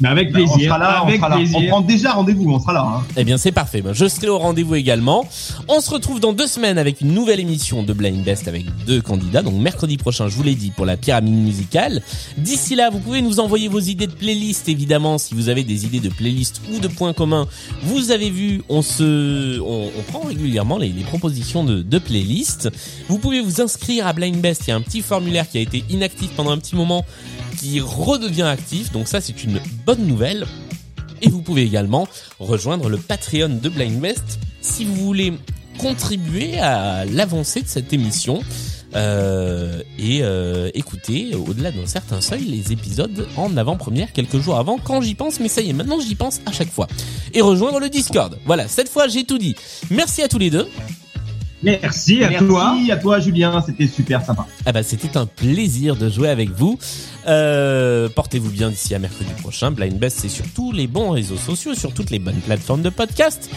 [0.00, 0.68] Mais avec Ben, on plaisir.
[0.68, 1.36] sera là, on sera là.
[1.36, 1.58] plaisir.
[1.58, 2.84] On prend déjà rendez-vous, on sera là.
[2.86, 3.02] Hein.
[3.16, 3.82] Eh bien, c'est parfait.
[3.82, 5.24] Ben, Je serai au rendez-vous également.
[5.68, 9.00] On se retrouve dans deux semaines avec une nouvelle émission de Blind Best avec deux
[9.00, 9.42] candidats.
[9.42, 12.02] Donc, mercredi prochain, je vous l'ai dit, pour la pyramide musicale.
[12.38, 15.84] D'ici là, vous pouvez nous envoyer vos idées de playlist, évidemment, si vous avez des
[15.86, 17.46] idées de playlist ou de points communs.
[17.82, 22.70] Vous avez vu, on se, on, on prend régulièrement les, les propositions de, de playlist.
[23.08, 24.62] Vous pouvez vous inscrire à Blind Best.
[24.66, 27.04] Il y a un petit formulaire qui a été inactif pendant un petit moment
[27.64, 28.92] qui redevient actif.
[28.92, 30.46] Donc ça, c'est une bonne nouvelle.
[31.22, 32.06] Et vous pouvez également
[32.38, 35.32] rejoindre le Patreon de Blind Best si vous voulez
[35.78, 38.42] contribuer à l'avancée de cette émission
[38.94, 44.78] euh, et euh, écouter au-delà d'un certain seuil les épisodes en avant-première quelques jours avant
[44.78, 46.86] quand j'y pense mais ça y est maintenant j'y pense à chaque fois
[47.32, 49.56] et rejoindre le Discord voilà cette fois j'ai tout dit
[49.90, 50.68] merci à tous les deux
[51.64, 52.76] Merci à Merci toi.
[52.90, 53.62] à toi, Julien.
[53.64, 54.46] C'était super sympa.
[54.66, 56.78] Ah bah c'était un plaisir de jouer avec vous.
[57.26, 59.70] Euh, Portez-vous bien d'ici à mercredi prochain.
[59.70, 62.90] Blind Best c'est sur tous les bons réseaux sociaux, sur toutes les bonnes plateformes de
[62.90, 63.50] podcast.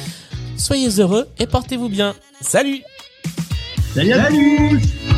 [0.58, 2.16] Soyez heureux et portez-vous bien.
[2.42, 2.82] Salut
[3.94, 4.14] Salut.
[4.14, 5.17] à tous.